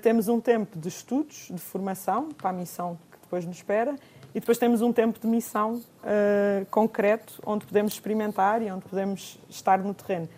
temos 0.00 0.28
um 0.28 0.40
tempo 0.40 0.78
de 0.78 0.88
estudos, 0.88 1.48
de 1.50 1.58
formação 1.58 2.28
para 2.30 2.50
a 2.50 2.52
missão 2.52 2.96
que 3.10 3.18
depois 3.20 3.44
nos 3.44 3.56
espera 3.56 3.96
e 4.34 4.40
depois 4.40 4.58
temos 4.58 4.80
um 4.80 4.92
tempo 4.92 5.18
de 5.18 5.26
missão 5.26 5.74
uh, 5.74 6.66
concreto 6.70 7.40
onde 7.44 7.66
podemos 7.66 7.92
experimentar 7.92 8.62
e 8.62 8.70
onde 8.70 8.84
podemos 8.84 9.38
estar 9.48 9.78
no 9.78 9.92
terreno. 9.92 10.28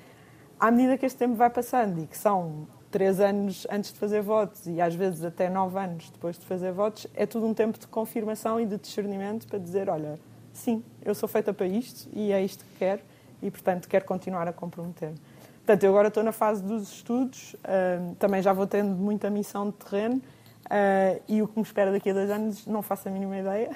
À 0.58 0.70
medida 0.70 0.96
que 0.98 1.06
este 1.06 1.18
tempo 1.18 1.34
vai 1.34 1.50
passando 1.50 2.02
e 2.02 2.06
que 2.06 2.16
são 2.16 2.66
três 2.90 3.20
anos 3.20 3.66
antes 3.70 3.92
de 3.92 3.98
fazer 3.98 4.22
votos 4.22 4.66
e 4.66 4.80
às 4.80 4.94
vezes 4.94 5.24
até 5.24 5.48
nove 5.48 5.78
anos 5.78 6.10
depois 6.10 6.38
de 6.38 6.44
fazer 6.46 6.72
votos, 6.72 7.06
é 7.14 7.26
tudo 7.26 7.46
um 7.46 7.54
tempo 7.54 7.78
de 7.78 7.86
confirmação 7.86 8.60
e 8.60 8.66
de 8.66 8.78
discernimento 8.78 9.46
para 9.46 9.58
dizer, 9.58 9.88
olha, 9.88 10.18
sim, 10.52 10.82
eu 11.04 11.14
sou 11.14 11.28
feita 11.28 11.52
para 11.52 11.66
isto 11.66 12.08
e 12.12 12.32
é 12.32 12.42
isto 12.42 12.64
que 12.64 12.78
quero 12.78 13.02
e, 13.42 13.50
portanto, 13.50 13.88
quero 13.88 14.04
continuar 14.04 14.48
a 14.48 14.52
comprometer-me. 14.52 15.18
Portanto, 15.56 15.82
eu 15.82 15.90
agora 15.90 16.08
estou 16.08 16.22
na 16.22 16.32
fase 16.32 16.62
dos 16.62 16.92
estudos, 16.92 17.54
uh, 17.54 18.14
também 18.16 18.40
já 18.42 18.52
vou 18.52 18.66
tendo 18.66 18.94
muita 18.94 19.28
missão 19.28 19.66
de 19.70 19.72
terreno 19.72 20.22
uh, 20.64 21.22
e 21.28 21.42
o 21.42 21.48
que 21.48 21.56
me 21.56 21.62
espera 21.62 21.92
daqui 21.92 22.10
a 22.10 22.12
dois 22.12 22.30
anos 22.30 22.66
não 22.66 22.82
faço 22.82 23.08
a 23.08 23.10
mínima 23.10 23.38
ideia, 23.38 23.70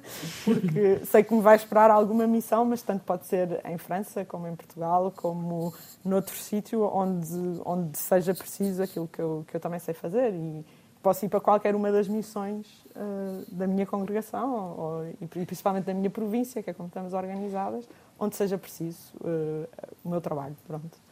porque 0.44 1.00
sei 1.04 1.22
que 1.22 1.34
me 1.34 1.40
vai 1.40 1.56
esperar 1.56 1.90
alguma 1.90 2.26
missão, 2.26 2.64
mas 2.64 2.82
tanto 2.82 3.04
pode 3.04 3.26
ser 3.26 3.60
em 3.64 3.78
França, 3.78 4.24
como 4.24 4.46
em 4.46 4.54
Portugal, 4.54 5.12
como 5.16 5.74
noutro 6.04 6.36
sítio 6.36 6.82
onde, 6.82 7.60
onde 7.64 7.98
seja 7.98 8.34
preciso 8.34 8.82
aquilo 8.82 9.08
que 9.08 9.20
eu, 9.20 9.44
que 9.46 9.56
eu 9.56 9.60
também 9.60 9.78
sei 9.78 9.94
fazer 9.94 10.32
e 10.34 10.64
posso 11.02 11.24
ir 11.26 11.28
para 11.28 11.40
qualquer 11.40 11.74
uma 11.74 11.92
das 11.92 12.08
missões 12.08 12.66
uh, 12.96 13.44
da 13.54 13.66
minha 13.66 13.84
congregação 13.84 14.76
ou, 14.78 15.06
e 15.20 15.26
principalmente 15.44 15.84
da 15.84 15.92
minha 15.92 16.08
província, 16.08 16.62
que 16.62 16.70
é 16.70 16.72
como 16.72 16.88
estamos 16.88 17.12
organizadas, 17.12 17.86
onde 18.18 18.34
seja 18.34 18.56
preciso 18.56 19.12
uh, 19.20 19.68
o 20.02 20.08
meu 20.08 20.20
trabalho. 20.20 20.56
Pronto. 20.66 21.03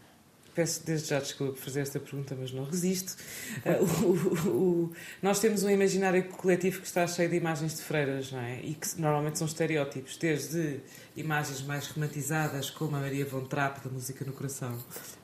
Peço 0.55 0.85
desde 0.85 1.09
já 1.09 1.19
desculpa 1.19 1.55
por 1.55 1.61
fazer 1.61 1.81
esta 1.81 1.99
pergunta, 1.99 2.37
mas 2.39 2.53
não 2.53 2.65
resisto. 2.65 3.17
Uh, 3.65 4.05
o, 4.05 4.49
o, 4.49 4.93
nós 5.23 5.41
temos 5.41 5.63
um 5.63 5.71
imaginário 5.71 6.25
coletivo 6.25 6.81
que 6.81 6.87
está 6.87 7.07
cheio 7.07 7.31
de 7.31 7.37
imagens 7.37 7.77
de 7.77 7.83
freiras, 7.83 8.31
não 8.31 8.41
é? 8.41 8.61
E 8.63 8.75
que 8.75 9.01
normalmente 9.01 9.39
são 9.39 9.47
estereótipos, 9.47 10.17
desde 10.17 10.81
imagens 11.17 11.63
mais 11.63 11.87
romantizadas, 11.89 12.71
como 12.71 12.97
a 12.97 13.01
Maria 13.01 13.25
von 13.25 13.45
Trapp, 13.45 13.83
da 13.83 13.91
Música 13.91 14.25
no 14.25 14.33
Coração, 14.33 14.77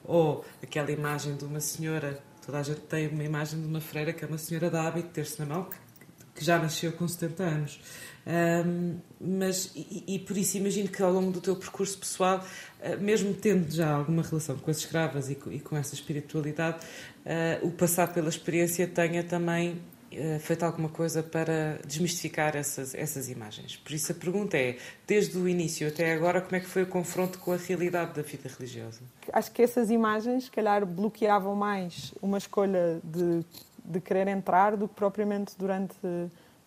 ou 0.05 0.45
aquela 0.63 0.91
imagem 0.91 1.37
de 1.37 1.45
uma 1.45 1.61
senhora, 1.61 2.23
toda 2.45 2.59
a 2.59 2.63
gente 2.63 2.81
tem 2.81 3.09
uma 3.09 3.25
imagem 3.25 3.61
de 3.61 3.67
uma 3.67 3.81
freira 3.81 4.13
que 4.13 4.25
é 4.25 4.29
uma 4.29 4.39
senhora 4.39 4.71
de 4.71 4.77
hábito, 4.77 5.09
ter-se 5.09 5.39
na 5.39 5.47
mão, 5.47 5.65
que, 5.65 5.77
que 6.39 6.45
já 6.45 6.59
nasceu 6.59 6.93
com 6.93 7.07
70 7.07 7.43
anos. 7.43 7.81
Um, 8.29 8.99
mas, 9.19 9.73
e, 9.75 10.05
e, 10.07 10.19
por 10.19 10.37
isso 10.37 10.59
imagino 10.59 10.89
que 10.89 11.03
ao 11.03 11.11
longo 11.11 11.33
do 11.33 11.41
teu 11.41 11.57
percurso 11.57 11.99
pessoal, 11.99 12.45
uh, 12.81 13.03
mesmo 13.03 13.33
tendo 13.33 13.71
já 13.71 13.91
alguma 13.91 14.23
relação 14.23 14.57
com 14.59 14.71
as 14.71 14.79
escravas 14.79 15.31
e 15.31 15.35
com, 15.35 15.51
e 15.51 15.59
com 15.59 15.77
essa 15.77 15.95
espiritualidade, 15.95 16.79
uh, 17.25 17.67
o 17.67 17.71
passar 17.71 18.13
pela 18.13 18.29
experiência 18.29 18.87
tenha 18.87 19.25
também 19.25 19.81
uh, 20.13 20.39
feito 20.41 20.63
alguma 20.63 20.91
coisa 20.91 21.23
para 21.23 21.81
desmistificar 21.87 22.55
essas, 22.55 22.95
essas 22.95 23.31
imagens. 23.31 23.77
Por 23.77 23.93
isso 23.93 24.13
a 24.13 24.15
pergunta 24.15 24.59
é, 24.59 24.77
desde 25.07 25.39
o 25.39 25.49
início 25.49 25.89
até 25.89 26.13
agora, 26.13 26.43
como 26.43 26.57
é 26.57 26.61
que 26.61 26.67
foi 26.67 26.83
o 26.83 26.87
confronto 26.87 27.39
com 27.39 27.53
a 27.53 27.57
realidade 27.57 28.13
da 28.13 28.21
vida 28.21 28.51
religiosa? 28.59 29.01
Acho 29.33 29.51
que 29.51 29.63
essas 29.63 29.91
imagens, 29.91 30.45
se 30.45 30.51
calhar, 30.51 30.85
bloqueavam 30.85 31.55
mais 31.55 32.13
uma 32.21 32.37
escolha 32.37 33.01
de, 33.03 33.43
de 33.89 34.01
querer 34.01 34.29
entrar 34.29 34.77
do 34.77 34.87
que 34.87 34.95
propriamente 34.95 35.55
durante, 35.59 35.97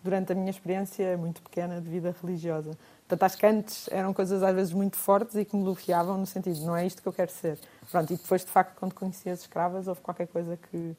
durante 0.02 0.32
a 0.32 0.34
minha 0.34 0.50
experiência 0.50 1.16
muito 1.16 1.40
pequena 1.42 1.80
de 1.80 1.88
vida 1.88 2.14
religiosa. 2.20 2.72
Portanto, 3.06 3.22
acho 3.22 3.38
que 3.38 3.46
antes 3.46 3.88
eram 3.92 4.12
coisas 4.12 4.42
às 4.42 4.54
vezes 4.54 4.72
muito 4.72 4.96
fortes 4.96 5.36
e 5.36 5.44
que 5.44 5.56
me 5.56 5.62
bloqueavam 5.62 6.18
no 6.18 6.26
sentido, 6.26 6.60
não 6.64 6.76
é 6.76 6.86
isto 6.86 7.00
que 7.00 7.08
eu 7.08 7.12
quero 7.12 7.30
ser. 7.30 7.58
Pronto, 7.90 8.12
e 8.12 8.16
depois, 8.16 8.44
de 8.44 8.50
facto, 8.50 8.74
quando 8.78 8.94
conheci 8.94 9.28
as 9.28 9.40
escravas, 9.40 9.86
houve 9.86 10.00
qualquer 10.00 10.26
coisa 10.26 10.56
que, 10.56 10.96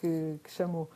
que, 0.00 0.40
que 0.44 0.50
chamou. 0.50 0.88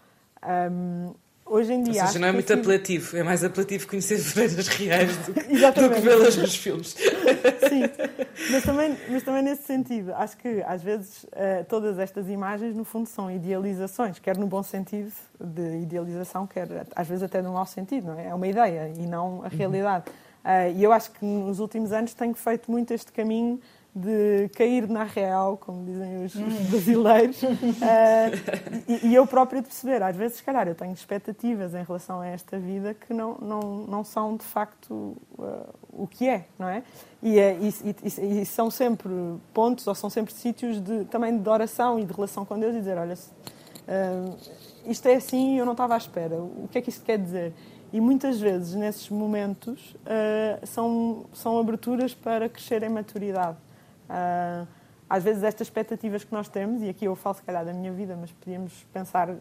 Um, 0.70 1.14
hoje 1.48 1.72
em 1.72 1.82
dia. 1.82 2.02
Ou 2.02 2.06
seja, 2.08 2.18
não 2.18 2.28
é 2.28 2.32
muito 2.32 2.52
apelativo, 2.52 3.16
é 3.16 3.22
mais 3.22 3.42
apelativo 3.42 3.86
conhecer 3.86 4.18
freiras 4.18 4.68
reais 4.68 5.16
do, 5.18 5.32
do 5.32 5.94
que 5.94 6.00
vê-las 6.00 6.36
nos 6.36 6.56
filmes. 6.56 6.88
Sim, 7.68 7.82
mas 8.50 8.64
também, 8.64 8.96
mas 9.08 9.22
também 9.22 9.42
nesse 9.42 9.62
sentido, 9.62 10.12
acho 10.14 10.36
que 10.36 10.62
às 10.62 10.82
vezes 10.82 11.24
uh, 11.24 11.64
todas 11.68 11.98
estas 11.98 12.28
imagens, 12.28 12.74
no 12.74 12.84
fundo, 12.84 13.08
são 13.08 13.30
idealizações, 13.30 14.18
quer 14.18 14.36
no 14.36 14.46
bom 14.46 14.62
sentido 14.62 15.12
de 15.40 15.82
idealização, 15.82 16.46
quer 16.46 16.68
às 16.94 17.08
vezes 17.08 17.22
até 17.22 17.42
no 17.42 17.52
mau 17.52 17.66
sentido, 17.66 18.08
não 18.08 18.18
é? 18.18 18.28
É 18.28 18.34
uma 18.34 18.46
ideia 18.46 18.92
e 18.96 19.06
não 19.06 19.42
a 19.44 19.48
realidade. 19.48 20.04
Uhum. 20.08 20.28
Uh, 20.44 20.78
e 20.78 20.84
eu 20.84 20.92
acho 20.92 21.10
que 21.10 21.24
nos 21.24 21.58
últimos 21.58 21.92
anos 21.92 22.14
tenho 22.14 22.34
feito 22.34 22.70
muito 22.70 22.92
este 22.94 23.12
caminho 23.12 23.60
de 23.98 24.48
cair 24.50 24.88
na 24.88 25.02
real, 25.02 25.56
como 25.56 25.84
dizem 25.84 26.24
os, 26.24 26.34
os 26.34 26.54
brasileiros, 26.70 27.42
uh, 27.42 27.48
e, 28.86 29.08
e, 29.08 29.14
eu 29.14 29.26
própria 29.26 29.60
de 29.60 29.68
perceber, 29.68 30.02
às 30.02 30.14
vezes, 30.14 30.36
se 30.38 30.42
calhar, 30.42 30.68
eu 30.68 30.74
tenho 30.74 30.92
expectativas 30.92 31.74
em 31.74 31.82
relação 31.82 32.20
a 32.20 32.26
esta 32.26 32.58
vida 32.58 32.94
que 32.94 33.12
não, 33.12 33.36
não, 33.38 33.60
não 33.86 34.04
são 34.04 34.36
de 34.36 34.44
facto 34.44 35.16
uh, 35.38 35.74
o 35.92 36.06
que 36.06 36.28
é, 36.28 36.46
não 36.58 36.68
é? 36.68 36.82
E, 37.22 37.38
e, 37.38 38.40
e, 38.40 38.46
são 38.46 38.70
sempre 38.70 39.10
pontos, 39.52 39.86
ou 39.86 39.94
são 39.94 40.08
sempre 40.08 40.32
sítios 40.32 40.80
de, 40.80 41.04
também 41.06 41.36
de 41.36 41.48
oração 41.48 41.98
e 41.98 42.04
de 42.04 42.12
relação 42.12 42.44
com 42.44 42.58
Deus 42.58 42.74
e 42.74 42.78
dizer, 42.78 42.96
olha, 42.96 43.14
uh, 43.14 44.36
isto 44.86 45.06
é 45.08 45.16
assim 45.16 45.56
e 45.56 45.58
eu 45.58 45.66
não 45.66 45.72
estava 45.72 45.94
à 45.94 45.98
espera, 45.98 46.36
o 46.36 46.68
que 46.70 46.78
é 46.78 46.80
que 46.80 46.90
isto 46.90 47.04
quer 47.04 47.18
dizer? 47.18 47.52
E 47.92 48.00
muitas 48.00 48.38
vezes, 48.38 48.74
nesses 48.74 49.08
momentos, 49.08 49.96
são, 50.66 51.24
são 51.32 51.58
aberturas 51.58 52.12
para 52.12 52.46
crescer 52.46 52.82
em 52.82 52.90
maturidade. 52.90 53.56
Uh, 54.08 54.66
às 55.08 55.24
vezes, 55.24 55.42
estas 55.42 55.66
expectativas 55.66 56.22
que 56.22 56.32
nós 56.32 56.48
temos, 56.48 56.82
e 56.82 56.88
aqui 56.88 57.06
eu 57.06 57.16
falo 57.16 57.34
se 57.34 57.42
calhar 57.42 57.64
da 57.64 57.72
minha 57.72 57.90
vida, 57.90 58.16
mas 58.20 58.30
podíamos 58.30 58.86
pensar 58.92 59.30
uh, 59.30 59.38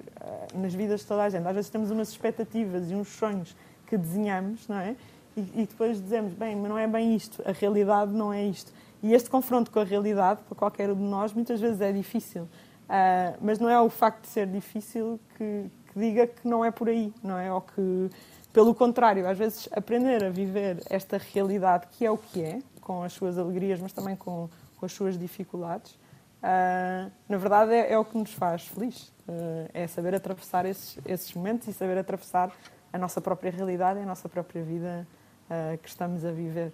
nas 0.55 0.73
vidas 0.73 1.01
de 1.01 1.05
toda 1.07 1.23
a 1.23 1.29
gente, 1.29 1.45
às 1.45 1.53
vezes 1.53 1.69
temos 1.69 1.91
umas 1.91 2.09
expectativas 2.09 2.89
e 2.89 2.95
uns 2.95 3.09
sonhos 3.09 3.55
que 3.85 3.97
desenhamos, 3.97 4.67
não 4.67 4.77
é? 4.77 4.95
E, 5.35 5.41
e 5.41 5.67
depois 5.67 6.01
dizemos, 6.01 6.33
bem, 6.33 6.55
mas 6.55 6.69
não 6.69 6.77
é 6.77 6.87
bem 6.87 7.15
isto, 7.15 7.43
a 7.45 7.51
realidade 7.51 8.11
não 8.11 8.31
é 8.31 8.43
isto. 8.45 8.71
E 9.03 9.13
este 9.13 9.29
confronto 9.29 9.69
com 9.69 9.79
a 9.79 9.83
realidade, 9.83 10.41
para 10.47 10.55
qualquer 10.55 10.89
um 10.89 10.95
de 10.95 11.01
nós, 11.01 11.33
muitas 11.33 11.59
vezes 11.59 11.81
é 11.81 11.91
difícil. 11.91 12.43
Uh, 12.43 13.37
mas 13.41 13.59
não 13.59 13.69
é 13.69 13.79
o 13.79 13.89
facto 13.89 14.21
de 14.21 14.27
ser 14.27 14.47
difícil 14.47 15.19
que, 15.37 15.65
que, 15.91 15.99
diga 15.99 16.25
que 16.27 16.47
não 16.47 16.63
é 16.63 16.71
por 16.71 16.87
aí, 16.87 17.13
não 17.21 17.37
é? 17.37 17.51
Ou 17.51 17.59
que 17.59 18.09
pelo 18.53 18.73
contrário, 18.73 19.27
às 19.27 19.37
vezes 19.37 19.69
aprender 19.71 20.23
a 20.23 20.29
viver 20.29 20.81
esta 20.89 21.17
realidade 21.17 21.85
que 21.91 22.05
é 22.05 22.09
o 22.09 22.17
que 22.17 22.41
é, 22.41 22.59
com 22.87 23.03
as 23.03 23.11
suas 23.11 23.37
alegrias, 23.37 23.81
mas 23.81 23.91
também 23.91 24.15
com, 24.15 24.49
com 24.77 24.85
as 24.85 24.93
suas 24.93 25.19
dificuldades, 25.19 25.91
uh, 25.91 27.11
na 27.27 27.37
verdade 27.37 27.73
é, 27.73 27.91
é, 27.91 27.99
o 27.99 28.05
que 28.05 28.17
nos 28.17 28.33
faz 28.33 28.65
feliz. 28.65 29.09
Uh, 29.27 29.69
é 29.73 29.85
saber 29.87 30.15
atravessar 30.15 30.65
esses, 30.65 30.97
esses 31.05 31.33
momentos 31.33 31.67
e 31.67 31.73
saber 31.73 31.97
atravessar 31.97 32.49
a 32.93 32.97
nossa 32.97 33.19
própria 33.19 33.51
realidade 33.51 33.99
a 33.99 34.05
nossa 34.05 34.29
própria 34.29 34.63
vida 34.63 35.05
uh, 35.51 35.77
que 35.79 35.89
estamos 35.89 36.23
a 36.23 36.31
viver. 36.31 36.71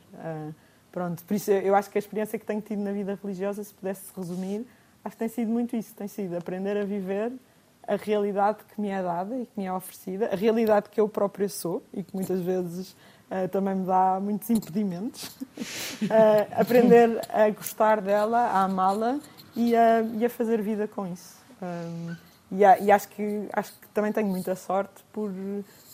pronto, 0.91 1.23
por 1.23 1.34
isso 1.34 1.49
eu 1.49 1.73
acho 1.73 1.89
que 1.89 1.97
a 1.97 1.99
experiência 1.99 2.38
que 2.38 2.45
tenho 2.45 2.62
tido 2.62 2.84
na 2.84 2.91
vida 2.91 3.17
religiosa, 3.19 3.63
se 3.63 3.73
pudesse 3.73 4.13
resumir, 4.15 4.67
acho 5.04 5.15
que 5.15 5.19
tem 5.19 5.28
sido 5.28 5.49
muito 5.49 5.76
isso, 5.76 5.95
tem 5.95 6.08
sido 6.08 6.38
aprender 6.38 6.78
a 6.78 6.86
viver 6.86 7.34
a 7.88 7.95
realidade 7.95 8.60
que 8.73 8.80
me 8.80 8.89
é 8.89 9.02
dada 9.02 9.36
e 9.36 9.47
que 9.47 9.60
me 9.60 9.65
é 9.65 9.73
oferecida, 9.73 10.30
a 10.32 10.36
realidade 10.36 10.89
que 10.89 11.02
eu 11.02 11.10
própria 11.10 11.49
sou 11.49 11.84
e 11.91 12.04
que 12.04 12.13
muitas 12.13 12.39
vezes 12.39 12.95
uh, 13.34 13.48
também 13.50 13.76
me 13.76 13.86
dá 13.86 14.19
muitos 14.22 14.50
impedimentos, 14.50 15.26
uh, 15.28 16.54
aprender 16.56 17.19
a 17.30 17.50
gostar 17.50 18.02
dela, 18.02 18.38
a 18.38 18.63
amá-la 18.63 19.19
e, 19.56 19.74
e, 20.17 20.26
a 20.26 20.30
fazer 20.30 20.62
vida 20.62 20.88
com 20.88 21.08
isso. 21.08 21.38
Um, 21.62 22.15
e, 22.52 22.62
e, 22.86 22.91
acho, 22.91 23.08
que, 23.10 23.48
acho 23.52 23.72
que 23.74 23.88
também 23.89 24.12
tenho 24.12 24.28
muita 24.28 24.56
sorte 24.56 25.04
por, 25.12 25.32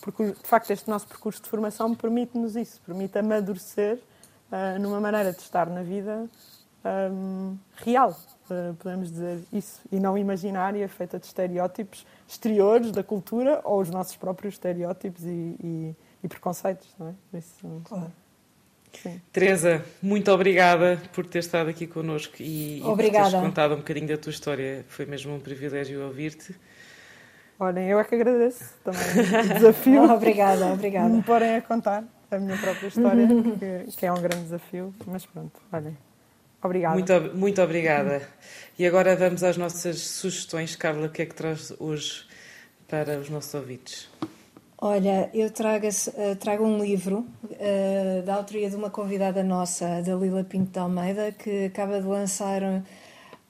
porque, 0.02 0.32
de 0.32 0.46
facto, 0.46 0.70
este 0.70 0.88
nosso 0.90 1.06
percurso 1.06 1.42
de 1.42 1.48
formação 1.48 1.94
permite-nos 1.94 2.56
isso, 2.56 2.80
permite 2.84 3.18
amadurecer 3.18 3.98
uh, 4.52 4.78
numa 4.78 5.00
maneira 5.00 5.32
de 5.32 5.40
estar 5.40 5.68
na 5.70 5.82
vida 5.82 6.28
um, 6.84 7.56
real, 7.76 8.16
podemos 8.78 9.10
dizer 9.10 9.42
isso, 9.52 9.80
e 9.92 10.00
não 10.00 10.16
imaginária, 10.16 10.88
feita 10.88 11.18
de 11.18 11.26
estereótipos 11.26 12.06
exteriores 12.26 12.90
da 12.90 13.02
cultura 13.02 13.60
ou 13.64 13.80
os 13.80 13.90
nossos 13.90 14.16
próprios 14.16 14.54
estereótipos 14.54 15.24
e, 15.24 15.56
e, 15.62 15.96
e 16.22 16.28
preconceitos, 16.28 16.88
não 16.98 17.08
é? 17.08 17.38
Isso, 17.38 17.82
claro. 17.84 18.12
Sim. 18.92 19.20
Teresa, 19.32 19.84
muito 20.02 20.30
obrigada 20.32 21.00
por 21.12 21.24
ter 21.24 21.38
estado 21.38 21.70
aqui 21.70 21.86
connosco 21.86 22.34
e, 22.40 22.78
e 22.78 22.82
por 22.82 22.96
teres 22.96 23.32
contado 23.32 23.74
um 23.74 23.78
bocadinho 23.78 24.08
da 24.08 24.16
tua 24.16 24.30
história. 24.30 24.84
Foi 24.88 25.06
mesmo 25.06 25.34
um 25.34 25.40
privilégio 25.40 26.04
ouvir-te. 26.04 26.54
Olhem, 27.58 27.88
eu 27.88 28.00
é 28.00 28.04
que 28.04 28.14
agradeço 28.14 28.64
também 28.82 29.00
o 29.00 29.54
desafio. 29.54 30.10
obrigada, 30.10 30.66
obrigada. 30.72 31.08
Me 31.08 31.22
porem 31.22 31.56
a 31.56 31.62
contar 31.62 32.04
a 32.30 32.38
minha 32.38 32.56
própria 32.56 32.88
história, 32.88 33.26
que, 33.26 33.96
que 33.96 34.06
é 34.06 34.12
um 34.12 34.20
grande 34.20 34.44
desafio, 34.44 34.94
mas 35.06 35.26
pronto, 35.26 35.60
olhem. 35.72 35.96
Obrigada. 36.62 36.94
Muito, 36.94 37.36
muito 37.36 37.62
obrigada. 37.62 38.22
E 38.78 38.86
agora 38.86 39.16
vamos 39.16 39.42
às 39.42 39.56
nossas 39.56 39.98
sugestões. 39.98 40.76
Carla, 40.76 41.06
o 41.06 41.10
que 41.10 41.22
é 41.22 41.26
que 41.26 41.34
traz 41.34 41.72
hoje 41.78 42.26
para 42.86 43.18
os 43.18 43.30
nossos 43.30 43.52
ouvintes? 43.54 44.10
Olha, 44.82 45.28
eu 45.34 45.50
trago, 45.50 45.86
uh, 45.86 46.36
trago 46.36 46.64
um 46.64 46.82
livro 46.82 47.26
uh, 47.44 48.22
da 48.24 48.36
autoria 48.36 48.70
de 48.70 48.74
uma 48.74 48.88
convidada 48.88 49.42
nossa, 49.44 50.00
da 50.00 50.14
Lila 50.14 50.42
Pinto 50.42 50.70
de 50.70 50.78
Almeida, 50.78 51.32
que 51.32 51.66
acaba 51.66 52.00
de 52.00 52.06
lançar 52.06 52.62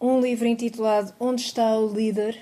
um, 0.00 0.20
livro 0.20 0.48
intitulado 0.48 1.14
Onde 1.20 1.42
está 1.42 1.78
o 1.78 1.86
Líder? 1.86 2.36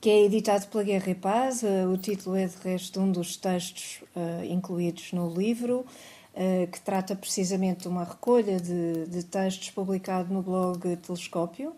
que 0.00 0.10
é 0.10 0.24
editado 0.24 0.66
pela 0.68 0.84
Guerra 0.84 1.10
e 1.10 1.14
Paz. 1.14 1.62
Uh, 1.62 1.90
o 1.92 1.98
título 1.98 2.36
é, 2.36 2.46
de 2.46 2.56
resto, 2.64 3.00
um 3.00 3.12
dos 3.12 3.36
textos 3.36 4.02
incluídos 4.48 5.12
no 5.12 5.28
livro. 5.28 5.84
Eh, 6.38 6.68
que 6.70 6.78
trata 6.82 7.16
precisamente 7.16 7.80
de 7.80 7.88
uma 7.88 8.04
recolha 8.04 8.60
de, 8.60 9.06
de 9.06 9.24
textos 9.24 9.70
publicado 9.70 10.34
no 10.34 10.42
blog 10.42 10.94
Telescópio, 10.98 11.70
uh, 11.70 11.74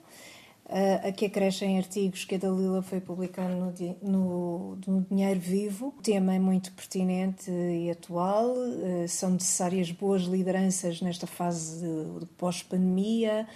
a 0.68 1.11
que 1.12 1.24
acrescem 1.24 1.78
artigos 1.78 2.26
que 2.26 2.35
a 2.35 2.38
Dalila 2.38 2.83
foi 2.83 3.00
publicando 3.00 3.57
no, 3.57 3.96
no, 4.02 4.78
no, 4.87 5.07
Dinheiro 5.11 5.40
Vivo. 5.40 5.94
O 5.96 6.02
tema 6.02 6.35
é 6.35 6.38
muito 6.38 6.72
pertinente 6.72 7.50
e 7.50 7.90
atual, 7.90 8.52
uh, 8.52 9.09
são 9.09 9.31
necessárias 9.31 9.90
boas 9.90 10.22
lideranças 10.22 11.00
nesta 11.00 11.26
fase 11.26 11.81
de, 11.81 12.20
de 12.20 12.26
pós-pandemia, 12.37 13.48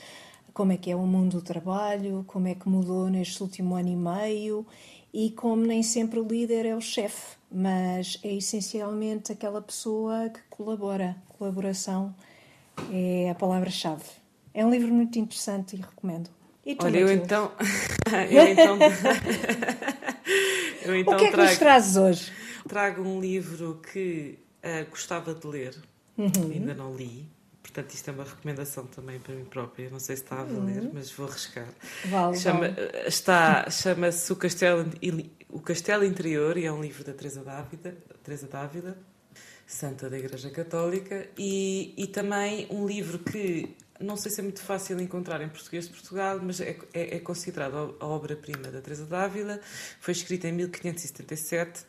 como 0.55 0.73
é 0.73 0.77
que 0.79 0.91
é 0.91 0.97
o 0.97 1.07
mundo 1.07 1.39
do 1.39 1.43
trabalho, 1.43 2.25
como 2.27 2.49
é 2.49 2.55
que 2.55 2.67
mudou 2.67 3.11
neste 3.11 3.43
último 3.43 3.75
ano 3.75 3.91
e 3.91 3.97
meio 3.97 4.67
e 5.13 5.31
como 5.31 5.67
nem 5.67 5.83
sempre 5.83 6.19
o 6.19 6.27
líder 6.27 6.65
é 6.65 6.75
o 6.75 6.81
chefe, 6.81 7.37
mas 7.51 8.19
é 8.23 8.33
essencialmente 8.33 9.31
aquela 9.31 9.61
pessoa 9.61 10.31
que 10.31 10.41
colabora. 10.49 11.17
Colaboração 11.39 12.15
é 12.91 13.29
a 13.29 13.35
palavra-chave. 13.35 14.05
É 14.55 14.65
um 14.65 14.71
livro 14.71 14.93
muito 14.93 15.19
interessante 15.19 15.77
e 15.77 15.81
recomendo. 15.81 16.31
E 16.65 16.75
tu, 16.75 16.87
Olha, 16.87 16.99
eu 16.99 17.11
então, 17.11 17.53
eu 18.31 18.43
então, 18.47 18.79
eu 20.85 20.97
então 20.97 21.15
o 21.15 21.17
que 21.17 21.25
é 21.25 21.27
que 21.27 21.33
trago, 21.33 21.49
nos 21.49 21.59
trazes 21.59 21.97
hoje? 21.97 22.33
Trago 22.69 23.03
um 23.03 23.21
livro 23.21 23.81
que 23.93 24.39
uh, 24.63 24.89
gostava 24.89 25.35
de 25.35 25.47
ler, 25.47 25.75
uhum. 26.17 26.51
ainda 26.53 26.75
não 26.75 26.95
li, 26.95 27.29
Portanto, 27.63 27.95
isto 27.95 28.11
é 28.11 28.13
uma 28.13 28.25
recomendação 28.25 28.85
também 28.87 29.19
para 29.19 29.35
mim 29.35 29.45
própria. 29.45 29.89
Não 29.89 29.99
sei 29.99 30.17
se 30.17 30.25
está 30.25 30.41
a 30.41 30.45
valer, 30.45 30.83
uhum. 30.83 30.91
mas 30.93 31.11
vou 31.11 31.27
arriscar. 31.27 31.69
Vale, 32.05 32.37
Chama, 32.37 32.69
vale. 32.69 32.77
Está, 33.07 33.71
chama-se 33.71 34.31
o 34.31 34.37
Castelo, 34.37 34.85
o 35.49 35.61
Castelo 35.61 36.05
Interior 36.05 36.59
e 36.59 36.67
é 36.67 36.73
um 36.73 36.83
livro 36.83 37.03
da 37.03 37.15
Teresa 37.15 37.43
Dávila, 37.43 37.95
Teresa 38.23 38.47
Dávila 38.47 38.99
Santa 39.67 40.11
da 40.11 40.19
Igreja 40.19 40.51
Católica, 40.51 41.27
e, 41.39 41.95
e 41.97 42.07
também 42.07 42.67
um 42.71 42.87
livro 42.87 43.19
que 43.19 43.75
não 44.03 44.17
sei 44.17 44.31
se 44.31 44.41
é 44.41 44.43
muito 44.43 44.63
fácil 44.63 45.01
encontrar 45.01 45.41
em 45.41 45.49
português 45.49 45.87
de 45.87 45.93
Portugal, 45.93 46.41
mas 46.43 46.61
é, 46.61 46.77
é, 46.93 47.17
é 47.17 47.19
considerado 47.21 47.97
a 47.99 48.07
obra-prima 48.07 48.71
da 48.71 48.81
Teresa 48.81 49.07
d'Ávila. 49.07 49.61
Foi 50.01 50.13
escrita 50.13 50.49
em 50.49 50.53
1577 50.53 51.81
uh, 51.81 51.85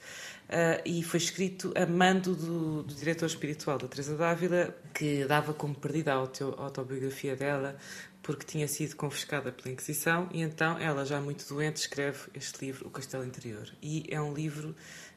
e 0.85 1.03
foi 1.03 1.19
escrito 1.19 1.73
a 1.75 1.85
mando 1.85 2.35
do, 2.35 2.83
do 2.83 2.93
diretor 2.93 3.25
espiritual 3.25 3.77
da 3.77 3.87
Teresa 3.87 4.15
d'Ávila, 4.15 4.75
que 4.93 5.25
dava 5.25 5.53
como 5.53 5.75
perdida 5.75 6.13
a 6.13 6.15
autobiografia 6.15 7.35
dela 7.35 7.77
porque 8.23 8.45
tinha 8.45 8.67
sido 8.69 8.95
confiscada 8.95 9.51
pela 9.51 9.73
Inquisição 9.73 10.29
e 10.31 10.41
então 10.41 10.79
ela, 10.79 11.05
já 11.05 11.19
muito 11.19 11.45
doente, 11.45 11.75
escreve 11.75 12.19
este 12.33 12.65
livro, 12.65 12.87
O 12.87 12.89
Castelo 12.89 13.25
Interior. 13.25 13.69
E 13.81 14.05
é 14.09 14.19
um 14.19 14.33
livro 14.33 14.73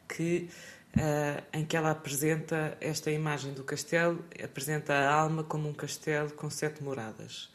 que 0.08 0.48
uh, 0.96 1.42
em 1.52 1.64
que 1.64 1.76
ela 1.76 1.90
apresenta 1.90 2.76
esta 2.80 3.10
imagem 3.10 3.52
do 3.52 3.62
castelo, 3.62 4.24
apresenta 4.42 4.94
a 4.94 5.14
alma 5.14 5.44
como 5.44 5.68
um 5.68 5.72
castelo 5.74 6.30
com 6.30 6.48
sete 6.50 6.82
moradas. 6.82 7.50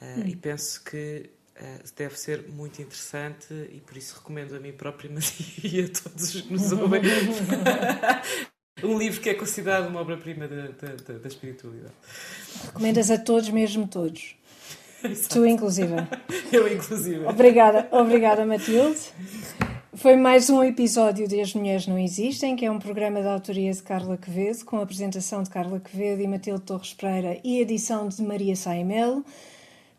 Uh, 0.00 0.20
hum. 0.20 0.26
E 0.26 0.36
penso 0.36 0.82
que 0.84 1.30
uh, 1.56 1.92
deve 1.96 2.18
ser 2.18 2.48
muito 2.48 2.82
interessante 2.82 3.52
e 3.72 3.80
por 3.80 3.96
isso 3.96 4.16
recomendo 4.16 4.54
a 4.54 4.60
mim 4.60 4.72
própria, 4.72 5.10
mas 5.12 5.32
e 5.62 5.80
a 5.80 5.88
todos 5.88 6.34
os 6.34 6.40
que 6.42 6.52
nos 6.52 6.72
ouvem. 6.72 7.02
um 8.82 8.98
livro 8.98 9.20
que 9.20 9.28
é 9.28 9.34
considerado 9.34 9.88
uma 9.88 10.00
obra-prima 10.00 10.48
da, 10.48 10.68
da, 10.68 11.18
da, 11.18 11.28
espiritualidade. 11.28 11.94
Recomendas 12.64 13.10
a 13.10 13.18
todos, 13.18 13.50
mesmo 13.50 13.86
todos. 13.86 14.36
Exato. 15.02 15.34
Tu, 15.34 15.46
inclusive. 15.46 15.94
Eu, 16.52 16.70
inclusive. 16.70 17.24
Obrigada, 17.24 17.88
obrigada, 17.90 18.44
Matilde. 18.44 19.00
Foi 20.00 20.16
mais 20.16 20.48
um 20.48 20.64
episódio 20.64 21.28
de 21.28 21.38
As 21.42 21.52
Mulheres 21.52 21.86
Não 21.86 21.98
Existem, 21.98 22.56
que 22.56 22.64
é 22.64 22.70
um 22.70 22.78
programa 22.78 23.20
da 23.20 23.34
autoria 23.34 23.70
de 23.70 23.82
Carla 23.82 24.16
Quevedo, 24.16 24.64
com 24.64 24.78
a 24.78 24.82
apresentação 24.82 25.42
de 25.42 25.50
Carla 25.50 25.78
Quevedo 25.78 26.22
e 26.22 26.26
Matilde 26.26 26.62
Torres 26.62 26.94
Pereira 26.94 27.38
e 27.44 27.60
edição 27.60 28.08
de 28.08 28.22
Maria 28.22 28.56
Saimel. 28.56 29.22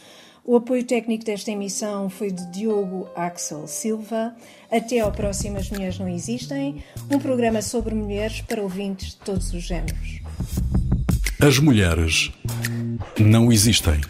O 0.48 0.56
apoio 0.56 0.82
técnico 0.82 1.26
desta 1.26 1.50
emissão 1.50 2.08
foi 2.08 2.30
de 2.30 2.50
Diogo 2.50 3.06
Axel 3.14 3.66
Silva. 3.66 4.34
Até 4.72 4.98
ao 4.98 5.12
próximo 5.12 5.58
As 5.58 5.68
Mulheres 5.68 5.98
Não 5.98 6.08
Existem, 6.08 6.82
um 7.10 7.18
programa 7.18 7.60
sobre 7.60 7.94
mulheres 7.94 8.40
para 8.40 8.62
ouvintes 8.62 9.08
de 9.10 9.16
todos 9.16 9.52
os 9.52 9.62
géneros. 9.62 10.22
As 11.38 11.58
mulheres 11.58 12.32
não 13.20 13.52
existem. 13.52 14.00